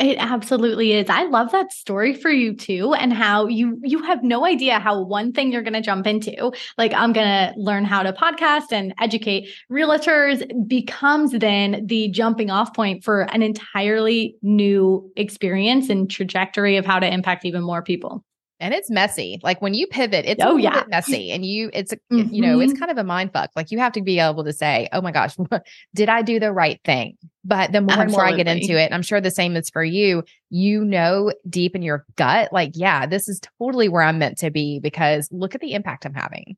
It 0.00 0.16
absolutely 0.18 0.92
is. 0.92 1.08
I 1.08 1.22
love 1.24 1.52
that 1.52 1.72
story 1.72 2.14
for 2.14 2.28
you 2.30 2.56
too 2.56 2.94
and 2.94 3.12
how 3.12 3.46
you 3.46 3.78
you 3.84 4.02
have 4.02 4.24
no 4.24 4.44
idea 4.44 4.80
how 4.80 5.00
one 5.04 5.32
thing 5.32 5.52
you're 5.52 5.62
going 5.62 5.74
to 5.74 5.80
jump 5.80 6.08
into, 6.08 6.52
like 6.76 6.92
I'm 6.92 7.12
going 7.12 7.26
to 7.28 7.54
learn 7.56 7.84
how 7.84 8.02
to 8.02 8.12
podcast 8.12 8.72
and 8.72 8.92
educate 9.00 9.48
realtors 9.70 10.42
becomes 10.66 11.30
then 11.30 11.86
the 11.86 12.08
jumping 12.08 12.50
off 12.50 12.74
point 12.74 13.04
for 13.04 13.22
an 13.32 13.42
entirely 13.42 14.36
new 14.42 15.12
experience 15.16 15.88
and 15.88 16.10
trajectory 16.10 16.76
of 16.76 16.84
how 16.84 16.98
to 16.98 17.06
impact 17.06 17.44
even 17.44 17.62
more 17.62 17.82
people 17.82 18.24
and 18.64 18.72
it's 18.72 18.90
messy. 18.90 19.38
Like 19.42 19.60
when 19.60 19.74
you 19.74 19.86
pivot, 19.86 20.24
it's 20.24 20.42
oh, 20.42 20.56
yeah. 20.56 20.84
messy 20.88 21.30
and 21.30 21.44
you, 21.44 21.68
it's, 21.74 21.92
mm-hmm. 22.10 22.32
you 22.32 22.40
know, 22.40 22.60
it's 22.60 22.72
mm-hmm. 22.72 22.80
kind 22.80 22.90
of 22.90 22.96
a 22.96 23.04
mind 23.04 23.30
fuck. 23.30 23.50
Like 23.54 23.70
you 23.70 23.78
have 23.78 23.92
to 23.92 24.00
be 24.00 24.18
able 24.18 24.42
to 24.42 24.54
say, 24.54 24.88
oh 24.90 25.02
my 25.02 25.12
gosh, 25.12 25.36
did 25.94 26.08
I 26.08 26.22
do 26.22 26.40
the 26.40 26.50
right 26.50 26.80
thing? 26.82 27.18
But 27.44 27.72
the 27.72 27.82
more 27.82 27.90
Absolutely. 27.90 28.04
and 28.04 28.12
more 28.12 28.24
I 28.24 28.36
get 28.36 28.48
into 28.48 28.80
it, 28.80 28.90
I'm 28.90 29.02
sure 29.02 29.20
the 29.20 29.30
same 29.30 29.54
is 29.54 29.68
for 29.68 29.84
you, 29.84 30.24
you 30.48 30.82
know, 30.82 31.30
deep 31.46 31.76
in 31.76 31.82
your 31.82 32.06
gut, 32.16 32.54
like, 32.54 32.70
yeah, 32.74 33.04
this 33.04 33.28
is 33.28 33.38
totally 33.60 33.90
where 33.90 34.02
I'm 34.02 34.18
meant 34.18 34.38
to 34.38 34.50
be 34.50 34.80
because 34.80 35.28
look 35.30 35.54
at 35.54 35.60
the 35.60 35.74
impact 35.74 36.06
I'm 36.06 36.14
having. 36.14 36.56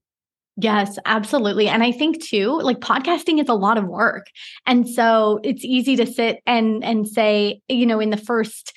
Yes, 0.58 0.98
absolutely. 1.04 1.68
And 1.68 1.82
I 1.82 1.92
think 1.92 2.22
too, 2.22 2.58
like 2.62 2.78
podcasting 2.78 3.42
is 3.42 3.48
a 3.48 3.54
lot 3.54 3.76
of 3.76 3.84
work. 3.84 4.28
And 4.64 4.88
so 4.88 5.38
it's 5.42 5.64
easy 5.64 5.96
to 5.96 6.06
sit 6.06 6.38
and 6.46 6.82
and 6.82 7.06
say, 7.06 7.60
you 7.68 7.84
know, 7.84 8.00
in 8.00 8.08
the 8.08 8.16
first 8.16 8.72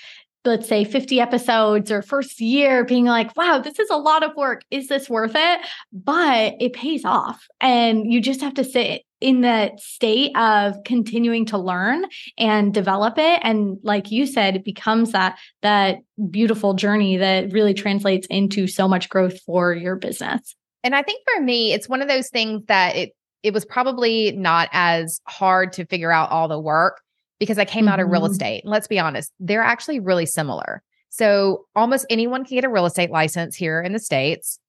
let's 0.46 0.68
say 0.68 0.84
50 0.84 1.20
episodes 1.20 1.92
or 1.92 2.02
first 2.02 2.40
year 2.40 2.86
being 2.86 3.06
like, 3.06 3.36
wow, 3.36 3.60
this 3.60 3.78
is 3.78 3.90
a 3.90 3.98
lot 3.98 4.24
of 4.24 4.36
work. 4.36 4.62
Is 4.72 4.88
this 4.88 5.10
worth 5.10 5.36
it? 5.36 5.60
But 5.92 6.56
it 6.60 6.74
pays 6.74 7.04
off. 7.04 7.46
And 7.60 8.12
you 8.12 8.22
just 8.22 8.42
have 8.42 8.54
to 8.56 8.64
sit 8.64 9.04
in 9.20 9.42
the 9.42 9.72
state 9.78 10.36
of 10.38 10.76
continuing 10.86 11.46
to 11.48 11.58
learn 11.58 12.06
and 12.38 12.74
develop 12.74 13.18
it. 13.18 13.42
And 13.44 13.78
like 13.84 14.12
you 14.12 14.26
said, 14.26 14.56
it 14.56 14.64
becomes 14.64 15.12
that 15.12 15.38
that 15.62 15.98
beautiful 16.30 16.74
journey 16.74 17.18
that 17.18 17.52
really 17.52 17.74
translates 17.74 18.28
into 18.28 18.68
so 18.68 18.88
much 18.88 19.10
growth 19.10 19.42
for 19.42 19.74
your 19.74 19.98
business. 19.98 20.56
And 20.84 20.96
I 20.96 21.04
think 21.04 21.22
for 21.34 21.42
me, 21.42 21.74
it's 21.74 21.90
one 21.90 22.02
of 22.02 22.08
those 22.08 22.30
things 22.30 22.64
that 22.68 22.96
it 22.96 23.12
it 23.42 23.54
was 23.54 23.64
probably 23.64 24.34
not 24.34 24.70
as 24.74 25.22
hard 25.26 25.72
to 25.74 25.86
figure 25.86 26.12
out 26.12 26.30
all 26.30 26.50
the 26.50 26.60
work 26.60 27.02
because 27.40 27.58
I 27.58 27.66
came 27.66 27.86
mm-hmm. 27.86 27.94
out 27.94 28.00
of 28.00 28.10
real 28.10 28.22
mm-hmm. 28.22 28.32
estate. 28.32 28.64
And 28.64 28.72
let's 28.72 28.88
be 28.88 29.00
honest, 29.00 29.32
they're 29.40 29.64
actually 29.64 30.00
really 30.00 30.26
similar. 30.26 30.84
So 31.10 31.66
almost 31.76 32.06
anyone 32.10 32.46
can 32.46 32.56
get 32.56 32.66
a 32.66 32.70
real 32.70 32.86
estate 32.86 33.10
license 33.10 33.56
here 33.56 33.82
in 33.82 33.94
the 33.94 34.00
States. 34.00 34.60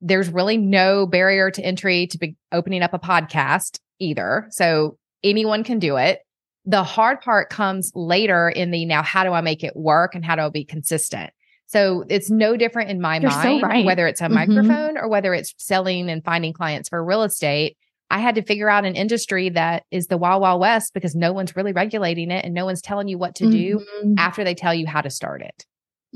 There's 0.00 0.28
really 0.28 0.58
no 0.58 1.06
barrier 1.06 1.50
to 1.50 1.62
entry 1.62 2.06
to 2.08 2.18
be 2.18 2.36
opening 2.52 2.82
up 2.82 2.92
a 2.92 2.98
podcast 2.98 3.78
either. 3.98 4.46
So 4.50 4.98
anyone 5.24 5.64
can 5.64 5.78
do 5.78 5.96
it. 5.96 6.20
The 6.66 6.82
hard 6.82 7.20
part 7.20 7.48
comes 7.48 7.92
later 7.94 8.48
in 8.48 8.72
the 8.72 8.84
now, 8.84 9.02
how 9.02 9.24
do 9.24 9.32
I 9.32 9.40
make 9.40 9.64
it 9.64 9.76
work 9.76 10.14
and 10.14 10.24
how 10.24 10.36
do 10.36 10.42
I 10.42 10.48
be 10.50 10.64
consistent? 10.64 11.30
So 11.66 12.04
it's 12.08 12.30
no 12.30 12.56
different 12.56 12.90
in 12.90 13.00
my 13.00 13.18
You're 13.18 13.30
mind, 13.30 13.60
so 13.60 13.66
right. 13.66 13.84
whether 13.84 14.06
it's 14.06 14.20
a 14.20 14.24
mm-hmm. 14.24 14.34
microphone 14.34 14.98
or 14.98 15.08
whether 15.08 15.32
it's 15.34 15.54
selling 15.58 16.08
and 16.10 16.24
finding 16.24 16.52
clients 16.52 16.88
for 16.88 17.04
real 17.04 17.22
estate. 17.22 17.76
I 18.10 18.20
had 18.20 18.36
to 18.36 18.42
figure 18.42 18.68
out 18.68 18.84
an 18.84 18.94
industry 18.94 19.48
that 19.50 19.84
is 19.90 20.06
the 20.06 20.16
wild, 20.16 20.42
wild 20.42 20.60
west 20.60 20.94
because 20.94 21.14
no 21.14 21.32
one's 21.32 21.56
really 21.56 21.72
regulating 21.72 22.30
it 22.30 22.44
and 22.44 22.54
no 22.54 22.64
one's 22.64 22.82
telling 22.82 23.08
you 23.08 23.18
what 23.18 23.34
to 23.36 23.50
do 23.50 23.78
mm-hmm. 23.78 24.14
after 24.16 24.44
they 24.44 24.54
tell 24.54 24.74
you 24.74 24.86
how 24.86 25.00
to 25.00 25.10
start 25.10 25.42
it. 25.42 25.66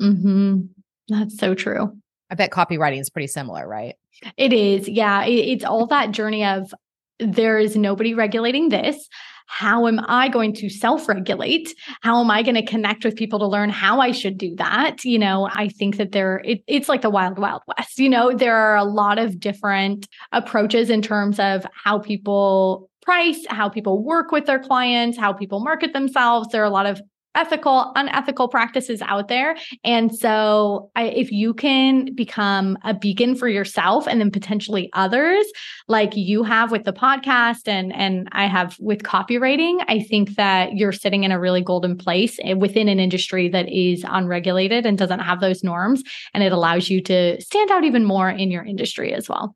Mm-hmm. 0.01 0.61
That's 1.09 1.37
so 1.39 1.55
true. 1.55 1.93
I 2.31 2.37
bet 2.37 2.51
copywriting 2.51 3.01
is 3.01 3.11
pretty 3.11 3.27
similar, 3.27 3.67
right? 3.67 3.97
It 4.37 4.53
is. 4.53 4.89
Yeah. 4.89 5.25
It, 5.25 5.33
it's 5.33 5.65
all 5.65 5.87
that 5.89 6.13
journey 6.13 6.45
of 6.45 6.73
there 7.21 7.59
is 7.59 7.77
nobody 7.77 8.15
regulating 8.15 8.69
this 8.69 9.09
how 9.53 9.89
am 9.89 10.01
I 10.07 10.29
going 10.29 10.55
to 10.55 10.71
self 10.71 11.09
regulate? 11.09 11.75
How 12.03 12.21
am 12.21 12.31
I 12.31 12.41
going 12.45 12.55
to 12.55 12.65
connect 12.65 13.05
with 13.05 13.17
people 13.17 13.41
to 13.41 13.49
learn 13.49 13.69
how 13.69 13.99
I 13.99 14.13
should 14.13 14.39
do 14.39 14.55
that? 14.57 15.05
You 15.05 15.19
know, 15.19 15.49
I 15.53 15.69
think 15.69 15.97
that 15.97 16.13
there, 16.13 16.41
it, 16.45 16.63
it's 16.69 16.89
like 16.89 17.03
the 17.03 17.11
wild, 17.11 17.37
wild 17.37 17.63
west. 17.67 17.99
You 17.99 18.09
know, 18.09 18.33
there 18.33 18.55
are 18.55 18.77
a 18.77 18.85
lot 18.85 19.19
of 19.19 19.41
different 19.41 20.07
approaches 20.31 20.89
in 20.89 21.03
terms 21.03 21.41
of 21.41 21.67
how 21.75 21.99
people 21.99 22.89
price, 23.03 23.45
how 23.49 23.69
people 23.69 24.05
work 24.05 24.31
with 24.31 24.47
their 24.47 24.61
clients, 24.61 25.19
how 25.19 25.33
people 25.33 25.59
market 25.59 25.93
themselves. 25.93 26.49
There 26.53 26.63
are 26.63 26.67
a 26.67 26.71
lot 26.71 26.87
of 26.87 27.03
ethical, 27.35 27.93
unethical 27.95 28.49
practices 28.49 29.03
out 29.03 29.29
there. 29.29 29.57
And 29.85 30.15
so, 30.15 30.91
I, 30.97 31.05
if 31.05 31.31
you 31.31 31.55
can 31.55 32.15
become 32.15 32.77
a 32.85 32.95
beacon 32.95 33.35
for 33.35 33.49
yourself 33.49 34.07
and 34.07 34.21
then 34.21 34.31
potentially 34.31 34.91
others, 34.95 35.47
like 35.89 36.17
you 36.17 36.43
have 36.43 36.71
with 36.71 36.85
the 36.85 36.93
podcast 36.93 37.67
and 37.69 37.93
and 37.95 38.29
I 38.33 38.47
have 38.47 38.77
with 38.81 39.03
copywriting, 39.03 39.85
I 39.89 40.01
think 40.01 40.37
that 40.37 40.75
you're 40.75 40.93
sitting 40.93 41.25
in 41.25 41.33
a 41.33 41.41
really 41.41 41.63
golden 41.63 41.97
place 41.97 42.39
eh, 42.43 42.55
within 42.55 42.89
an 42.89 43.01
industry 43.01 43.49
that 43.49 43.69
is 43.69 44.05
unregulated 44.09 44.87
and 44.87 44.99
doesn't 44.99 45.21
have 45.21 45.41
those 45.41 45.63
norms, 45.63 46.03
and 46.35 46.43
it 46.43 46.53
allows 46.53 46.91
you 46.91 47.03
to 47.03 47.41
stand 47.41 47.71
out 47.71 47.85
even 47.85 48.05
more 48.05 48.31
in 48.31 48.51
your 48.51 48.65
industry 48.65 49.13
as 49.15 49.29
well. 49.29 49.55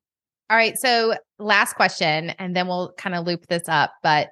All 0.50 0.56
right. 0.56 0.76
So, 0.78 1.14
last 1.38 1.74
question, 1.74 2.30
and 2.30 2.54
then 2.54 2.68
we'll 2.68 2.92
kind 2.92 3.14
of 3.14 3.26
loop 3.26 3.46
this 3.48 3.68
up. 3.68 3.92
But 4.02 4.28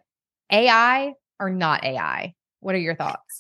AI 0.53 1.15
or 1.41 1.51
not 1.51 1.85
AI? 1.85 2.35
What 2.61 2.75
are 2.75 2.79
your 2.79 2.95
thoughts? 2.95 3.32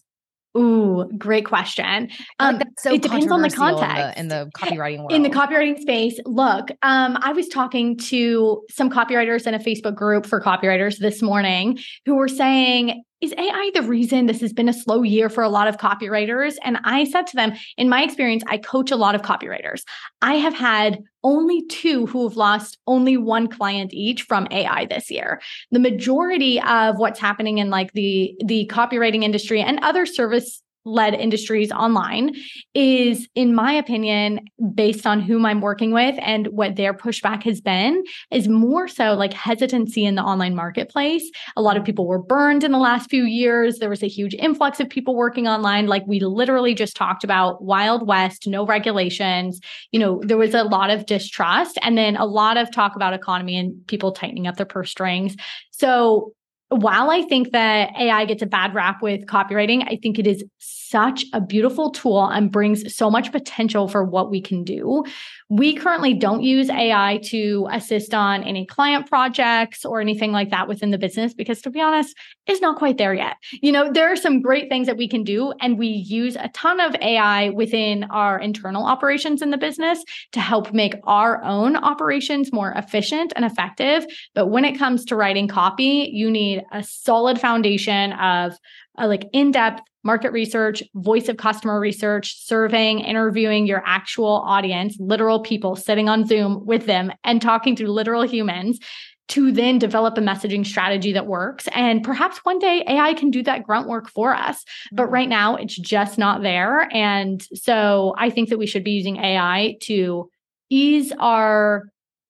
Ooh, 0.57 1.11
great 1.17 1.47
question. 1.47 2.11
Um, 2.39 2.57
like 2.57 2.69
so 2.79 2.93
it 2.93 3.01
depends 3.01 3.31
on 3.31 3.41
the 3.41 3.51
context 3.51 4.19
in 4.19 4.29
the, 4.29 4.35
in 4.39 4.45
the, 4.45 4.51
copywriting 4.55 4.99
world. 4.99 5.13
In 5.13 5.23
the 5.23 5.31
copywriting 5.31 5.81
space, 5.81 6.19
look, 6.27 6.71
um, 6.83 7.19
I 7.23 7.33
was 7.33 7.49
talking 7.49 7.97
to 7.99 8.63
some 8.71 8.91
copywriters 8.91 9.47
in 9.47 9.55
a 9.55 9.59
Facebook 9.59 9.95
group 9.95 10.27
for 10.27 10.41
copywriters 10.41 10.99
this 10.99 11.23
morning 11.23 11.79
who 12.05 12.17
were 12.17 12.29
saying 12.29 13.03
is 13.23 13.33
AI 13.39 13.71
the 13.73 13.83
reason 13.83 14.27
this 14.27 14.41
has 14.41 14.53
been 14.53 14.69
a 14.69 14.73
slow 14.73 15.03
year 15.05 15.31
for 15.31 15.43
a 15.43 15.49
lot 15.49 15.69
of 15.69 15.79
copywriters? 15.79 16.57
And 16.65 16.79
I 16.85 17.05
said 17.05 17.27
to 17.29 17.37
them, 17.37 17.53
in 17.79 17.89
my 17.89 18.03
experience, 18.03 18.43
I 18.49 18.59
coach 18.59 18.91
a 18.91 18.97
lot 18.97 19.15
of 19.15 19.23
copywriters. 19.23 19.85
I 20.21 20.35
have 20.35 20.55
had 20.55 21.03
only 21.23 21.65
two 21.67 22.07
who 22.07 22.29
have 22.29 22.37
lost 22.37 22.79
only 22.89 23.17
one 23.17 23.47
client 23.47 23.95
each 23.95 24.23
from 24.23 24.49
AI 24.51 24.87
this 24.87 25.09
year. 25.09 25.41
The 25.71 25.79
majority 25.79 26.61
of 26.61 26.99
what's 26.99 27.21
happening 27.21 27.59
in 27.59 27.71
like 27.71 27.93
the 27.93 28.35
the 28.45 28.69
copywriting 28.73 29.23
industry 29.23 29.63
and 29.63 29.79
other 29.83 30.05
service 30.05 30.61
led 30.85 31.15
industries 31.15 31.71
online 31.73 32.35
is 32.75 33.29
in 33.35 33.55
my 33.55 33.73
opinion 33.73 34.41
based 34.75 35.07
on 35.07 35.21
whom 35.21 35.47
i'm 35.47 35.61
working 35.61 35.93
with 35.93 36.17
and 36.21 36.49
what 36.49 36.77
their 36.77 36.93
pushback 36.93 37.43
has 37.43 37.61
been 37.61 38.03
is 38.31 38.49
more 38.49 38.89
so 38.89 39.15
like 39.15 39.33
hesitancy 39.33 40.05
in 40.05 40.15
the 40.15 40.23
online 40.23 40.55
marketplace. 40.55 41.31
A 41.57 41.63
lot 41.63 41.77
of 41.77 41.85
people 41.85 42.07
were 42.07 42.23
burned 42.23 42.65
in 42.65 42.73
the 42.73 42.79
last 42.79 43.11
few 43.11 43.25
years. 43.25 43.79
There 43.79 43.91
was 43.91 44.03
a 44.03 44.09
huge 44.09 44.35
influx 44.35 44.81
of 44.81 44.89
people 44.89 45.15
working 45.15 45.47
online. 45.47 45.87
Like 45.87 46.05
we 46.07 46.21
literally 46.21 46.75
just 46.75 46.97
talked 46.97 47.25
about 47.25 47.63
wild 47.63 48.07
west 48.07 48.47
no 48.47 48.67
regulations. 48.67 49.61
You 49.91 50.01
know 50.01 50.21
there 50.25 50.37
was 50.37 50.55
a 50.55 50.65
lot 50.65 50.91
of 50.91 51.07
distrust 51.07 51.79
and 51.83 51.97
then 51.97 52.17
a 52.17 52.27
lot 52.27 52.57
of 52.57 52.71
talk 52.71 52.97
about 52.97 53.15
economy 53.15 53.57
and 53.57 53.87
people 53.87 54.13
tightening 54.13 54.47
up 54.47 54.57
their 54.57 54.67
purse 54.67 54.91
strings. 54.91 55.37
So 55.71 56.33
while 56.75 57.11
I 57.11 57.23
think 57.23 57.53
that 57.53 57.93
AI 57.99 58.25
gets 58.25 58.43
a 58.43 58.47
bad 58.47 58.75
rap 58.75 59.03
with 59.03 59.27
copywriting, 59.27 59.85
I 59.87 59.99
think 60.03 60.19
it 60.19 60.27
is 60.27 60.45
such 60.93 61.25
a 61.33 61.41
beautiful 61.41 61.91
tool 61.91 62.27
and 62.27 62.53
brings 62.53 62.95
so 62.95 63.11
much 63.11 63.33
potential 63.33 63.89
for 63.89 64.05
what 64.05 64.31
we 64.31 64.41
can 64.41 64.63
do. 64.63 65.03
We 65.49 65.75
currently 65.75 66.15
don't 66.15 66.43
use 66.43 66.71
AI 66.71 67.19
to 67.25 67.67
assist 67.73 68.15
on 68.15 68.45
any 68.45 68.67
client 68.67 69.09
projects 69.09 69.85
or 69.85 70.01
anything 70.01 70.33
like 70.33 70.51
that 70.51 70.69
within 70.69 70.91
the 70.91 70.99
business 70.99 71.35
because, 71.35 71.61
to 71.63 71.71
be 71.71 71.81
honest, 71.81 72.15
it's 72.47 72.61
not 72.61 72.79
quite 72.79 72.99
there 72.99 73.15
yet. 73.15 73.37
You 73.51 73.73
know, 73.73 73.91
there 73.91 74.13
are 74.13 74.17
some 74.17 74.41
great 74.41 74.69
things 74.69 74.87
that 74.87 74.97
we 74.97 75.09
can 75.09 75.25
do, 75.25 75.53
and 75.61 75.79
we 75.79 75.89
use 75.89 76.37
a 76.37 76.49
ton 76.55 76.81
of 76.81 76.95
AI 76.97 77.51
within 77.51 78.05
our 78.05 78.39
internal 78.39 78.85
operations 78.85 79.43
in 79.43 79.51
the 79.51 79.59
business 79.59 80.05
to 80.33 80.41
help 80.41 80.73
make 80.73 80.95
our 81.05 81.43
own 81.43 81.77
operations 81.77 82.53
more 82.53 82.73
efficient 82.73 83.33
and 83.35 83.45
effective. 83.45 84.07
But 84.35 84.49
when 84.49 84.65
it 84.65 84.79
comes 84.79 85.05
to 85.07 85.17
writing 85.17 85.49
copy, 85.49 86.11
you 86.13 86.31
need 86.31 86.63
a 86.73 86.83
solid 86.83 87.41
foundation 87.41 88.13
of 88.13 88.59
uh, 88.99 89.07
like 89.07 89.29
in-depth 89.33 89.83
market 90.05 90.33
research, 90.33 90.83
voice 90.95 91.29
of 91.29 91.37
customer 91.37 91.79
research, 91.79 92.45
surveying, 92.45 93.01
interviewing 93.01 93.67
your 93.67 93.83
actual 93.87 94.43
audience, 94.47 94.97
literal 94.99 95.41
people 95.41 95.77
sitting 95.77 96.09
on 96.09 96.27
Zoom 96.27 96.67
with 96.67 96.87
them 96.87 97.13
and 97.25 97.41
talking 97.41 97.77
to 97.77 97.91
literal 97.91 98.23
humans 98.23 98.81
to 99.29 99.53
then 99.53 99.79
develop 99.79 100.19
a 100.19 100.21
messaging 100.21 100.67
strategy 100.67 101.13
that 101.13 101.27
works. 101.27 101.69
And 101.73 102.03
perhaps 102.03 102.39
one 102.39 102.59
day 102.59 102.85
AI 102.87 103.15
can 103.15 103.31
do 103.31 103.43
that 103.45 103.63
grunt 103.63 103.89
work 103.89 104.11
for 104.11 104.35
us. 104.35 104.65
But 104.91 105.07
right 105.07 105.29
now, 105.29 105.57
it's 105.57 105.77
just 105.77 106.19
not 106.19 106.43
there. 106.43 106.89
And 106.93 107.43
so 107.55 108.15
I 108.19 108.29
think 108.31 108.51
that 108.51 108.59
we 108.59 108.67
should 108.67 108.85
be 108.85 108.91
using 108.91 109.17
AI 109.17 109.77
to 109.83 110.29
ease 110.69 111.13
our 111.19 111.85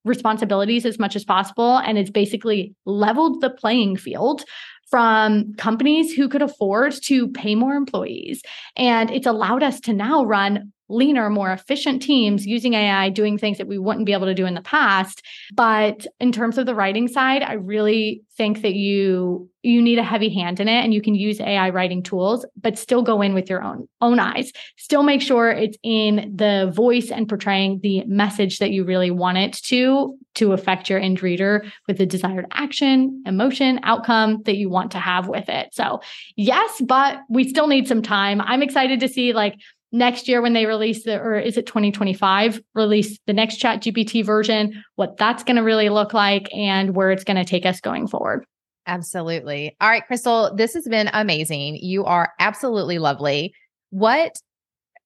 responsibilities 0.05 0.85
as 0.85 0.99
much 0.99 1.17
as 1.17 1.25
possible. 1.25 1.79
And 1.79 1.97
it's 1.97 2.11
basically 2.11 2.75
leveled 2.85 3.41
the 3.41 3.51
playing 3.51 3.97
field 3.97 4.45
from 4.93 5.55
companies 5.55 6.13
who 6.13 6.29
could 6.29 6.43
afford 6.43 6.93
to 7.05 7.29
pay 7.29 7.55
more 7.55 7.73
employees. 7.73 8.43
And 8.77 9.11
it's 9.11 9.27
allowed 9.27 9.63
us 9.63 9.81
to 9.81 9.95
now 9.95 10.23
run 10.23 10.71
leaner, 10.93 11.31
more 11.31 11.53
efficient 11.53 12.03
teams 12.03 12.47
using 12.47 12.75
AI, 12.75 13.09
doing 13.11 13.39
things 13.39 13.59
that 13.59 13.67
we 13.67 13.79
wouldn't 13.79 14.07
be 14.07 14.13
able 14.13 14.27
to 14.27 14.35
do 14.35 14.47
in 14.47 14.55
the 14.55 14.63
past. 14.63 15.23
But 15.55 16.07
in 16.21 16.33
terms 16.33 16.59
of 16.59 16.67
the 16.67 16.75
writing 16.75 17.09
side, 17.09 17.43
I 17.43 17.55
really 17.55 18.23
think 18.37 18.63
that 18.63 18.75
you 18.75 19.49
you 19.65 19.81
need 19.81 19.99
a 19.99 20.03
heavy 20.03 20.29
hand 20.29 20.59
in 20.59 20.67
it 20.67 20.83
and 20.83 20.93
you 20.93 21.01
can 21.01 21.15
use 21.15 21.41
AI 21.41 21.71
writing 21.71 22.03
tools, 22.03 22.45
but 22.61 22.77
still 22.77 23.03
go 23.03 23.23
in 23.23 23.33
with 23.33 23.49
your 23.49 23.63
own 23.63 23.89
own 24.01 24.19
eyes. 24.19 24.53
Still 24.77 25.03
make 25.03 25.23
sure 25.23 25.51
it's 25.51 25.79
in 25.83 26.33
the 26.35 26.73
voice 26.75 27.11
and 27.11 27.29
portraying 27.29 27.81
the 27.83 28.05
message 28.07 28.59
that 28.59 28.73
you 28.73 28.85
really 28.85 29.11
want 29.11 29.39
it 29.39 29.53
to 29.65 30.19
to 30.35 30.53
affect 30.53 30.89
your 30.89 30.99
end 30.99 31.23
reader 31.23 31.65
with 31.87 31.99
the 31.99 32.07
desired 32.07 32.47
action, 32.53 33.23
emotion, 33.27 33.79
outcome 33.83 34.43
that 34.45 34.57
you 34.57 34.69
want 34.69 34.91
to 34.93 34.99
have 34.99 35.29
with 35.29 35.49
it. 35.49 35.69
So, 35.73 36.01
yes, 36.37 36.81
but 36.87 37.21
we 37.29 37.49
still 37.49 37.67
need 37.67 37.87
some 37.87 38.03
time. 38.03 38.41
I'm 38.41 38.63
excited 38.63 39.01
to 39.01 39.09
see 39.09 39.33
like 39.33 39.55
next 39.93 40.27
year 40.27 40.41
when 40.41 40.55
they 40.55 40.67
release 40.67 41.05
the 41.05 41.21
or 41.21 41.39
is 41.39 41.57
it 41.57 41.67
2025 41.67 42.61
release 42.75 43.19
the 43.27 43.33
next 43.33 43.61
ChatGPT 43.61 44.25
version 44.25 44.83
what 44.97 45.19
that's 45.19 45.45
going 45.45 45.57
to 45.57 45.63
really 45.63 45.91
look 45.91 46.15
like 46.15 46.49
and 46.55 46.97
where 46.97 47.11
it's 47.11 47.25
going 47.25 47.37
to 47.37 47.45
take 47.45 47.67
us 47.67 47.81
going 47.81 48.09
forward. 48.09 48.45
Absolutely. 48.87 49.77
All 49.81 49.89
right 49.89 50.03
Krystle 50.11 50.57
this 50.57 50.75
has 50.75 50.89
been 50.89 51.11
amazing. 51.13 51.77
You 51.77 52.05
are 52.05 52.33
absolutely 52.41 52.99
lovely. 52.99 53.55
What 53.91 54.33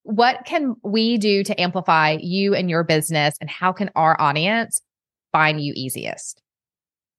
what 0.04 0.44
can 0.46 0.76
we 0.84 1.18
do 1.18 1.42
to 1.42 1.60
amplify 1.60 2.16
you 2.20 2.54
and 2.54 2.70
your 2.70 2.84
business 2.84 3.36
and 3.40 3.50
how 3.50 3.72
can 3.72 3.90
our 3.96 4.18
audience 4.20 4.80
find 5.32 5.60
you 5.60 5.72
easiest 5.74 6.40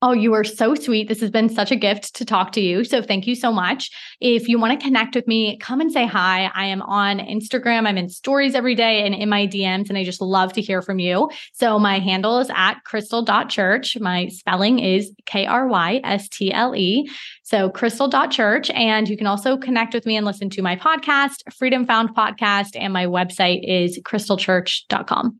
Oh, 0.03 0.13
you 0.13 0.35
are 0.35 0.43
so 0.43 0.75
sweet. 0.75 1.07
This 1.07 1.21
has 1.21 1.31
been 1.31 1.49
such 1.49 1.71
a 1.71 1.75
gift 1.75 2.15
to 2.17 2.25
talk 2.25 2.51
to 2.51 2.61
you. 2.61 2.83
So 2.83 3.01
thank 3.01 3.25
you 3.25 3.33
so 3.33 3.51
much. 3.51 3.89
If 4.21 4.47
you 4.47 4.59
want 4.59 4.79
to 4.79 4.85
connect 4.85 5.15
with 5.15 5.27
me, 5.27 5.57
come 5.57 5.81
and 5.81 5.91
say 5.91 6.05
hi. 6.05 6.51
I 6.53 6.65
am 6.67 6.83
on 6.83 7.17
Instagram. 7.17 7.87
I'm 7.87 7.97
in 7.97 8.07
stories 8.07 8.53
every 8.53 8.75
day 8.75 9.03
and 9.03 9.15
in 9.15 9.27
my 9.27 9.47
DMs, 9.47 9.89
and 9.89 9.97
I 9.97 10.03
just 10.03 10.21
love 10.21 10.53
to 10.53 10.61
hear 10.61 10.83
from 10.83 10.99
you. 10.99 11.31
So 11.53 11.79
my 11.79 11.97
handle 11.97 12.37
is 12.37 12.51
at 12.53 12.75
krystle.church. 12.87 13.97
My 13.99 14.27
spelling 14.27 14.77
is 14.77 15.11
K 15.25 15.47
R 15.47 15.65
Y 15.65 15.99
S 16.03 16.29
T 16.29 16.53
L 16.53 16.75
E. 16.75 17.09
So 17.41 17.71
krystle.church. 17.71 18.69
And 18.69 19.09
you 19.09 19.17
can 19.17 19.25
also 19.25 19.57
connect 19.57 19.95
with 19.95 20.05
me 20.05 20.15
and 20.15 20.27
listen 20.27 20.51
to 20.51 20.61
my 20.61 20.75
podcast, 20.75 21.51
Freedom 21.51 21.87
Found 21.87 22.15
Podcast, 22.15 22.75
and 22.75 22.93
my 22.93 23.07
website 23.07 23.61
is 23.63 23.99
krystlechurch.com 24.03 25.39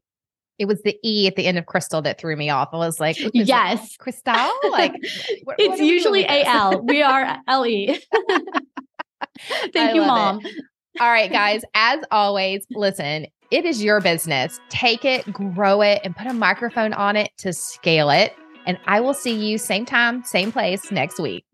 it 0.60 0.66
was 0.66 0.82
the 0.84 0.98
E 1.04 1.28
at 1.28 1.36
the 1.36 1.46
end 1.46 1.58
of 1.58 1.66
crystal 1.66 2.02
that 2.02 2.20
threw 2.20 2.36
me 2.36 2.50
off. 2.50 2.70
I 2.74 2.78
was 2.78 3.00
like, 3.00 3.18
yes, 3.34 3.96
crystal. 3.98 4.34
Like 4.70 4.94
what, 5.44 5.56
it's 5.60 5.80
what 5.80 5.80
usually 5.80 6.24
A 6.24 6.44
L. 6.46 6.82
We 6.84 7.02
are 7.02 7.38
L 7.48 7.66
E. 7.66 8.00
Thank 9.74 9.76
I 9.76 9.94
you, 9.94 10.02
mom. 10.02 10.44
It. 10.44 10.64
All 11.00 11.10
right, 11.10 11.32
guys. 11.32 11.62
As 11.76 12.00
always, 12.12 12.66
listen. 12.72 13.28
It 13.50 13.66
is 13.66 13.82
your 13.82 14.02
business. 14.02 14.60
Take 14.70 15.06
it, 15.06 15.32
grow 15.32 15.82
it, 15.82 16.02
and 16.04 16.16
put 16.16 16.28
a 16.28 16.34
microphone 16.34 16.92
on 16.94 17.16
it 17.16 17.32
to 17.38 17.54
scale 17.54 18.10
it. 18.10 18.34
And 18.66 18.78
I 18.88 19.00
will 19.00 19.14
see 19.14 19.34
you 19.34 19.58
same 19.58 19.86
time, 19.86 20.24
same 20.26 20.52
place 20.52 20.92
next 20.92 21.20
week. 21.20 21.46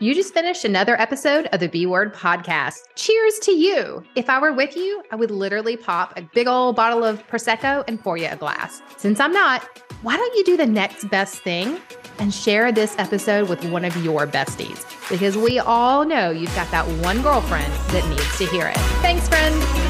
You 0.00 0.14
just 0.14 0.32
finished 0.32 0.64
another 0.64 1.00
episode 1.00 1.46
of 1.46 1.58
the 1.58 1.66
B 1.66 1.84
Word 1.84 2.14
podcast. 2.14 2.82
Cheers 2.94 3.40
to 3.40 3.50
you. 3.50 4.04
If 4.14 4.30
I 4.30 4.40
were 4.40 4.52
with 4.52 4.76
you, 4.76 5.02
I 5.10 5.16
would 5.16 5.32
literally 5.32 5.76
pop 5.76 6.16
a 6.16 6.22
big 6.22 6.46
old 6.46 6.76
bottle 6.76 7.02
of 7.02 7.26
Prosecco 7.26 7.82
and 7.88 8.00
pour 8.00 8.16
you 8.16 8.28
a 8.30 8.36
glass. 8.36 8.80
Since 8.96 9.18
I'm 9.18 9.32
not, 9.32 9.64
why 10.02 10.16
don't 10.16 10.36
you 10.36 10.44
do 10.44 10.56
the 10.56 10.66
next 10.66 11.08
best 11.10 11.42
thing 11.42 11.80
and 12.20 12.32
share 12.32 12.70
this 12.70 12.96
episode 12.96 13.48
with 13.48 13.64
one 13.72 13.84
of 13.84 13.96
your 14.04 14.24
besties? 14.24 14.86
Because 15.10 15.36
we 15.36 15.58
all 15.58 16.04
know 16.04 16.30
you've 16.30 16.54
got 16.54 16.70
that 16.70 16.86
one 17.02 17.20
girlfriend 17.20 17.72
that 17.90 18.08
needs 18.08 18.38
to 18.38 18.46
hear 18.46 18.68
it. 18.68 18.76
Thanks, 19.02 19.28
friend. 19.28 19.87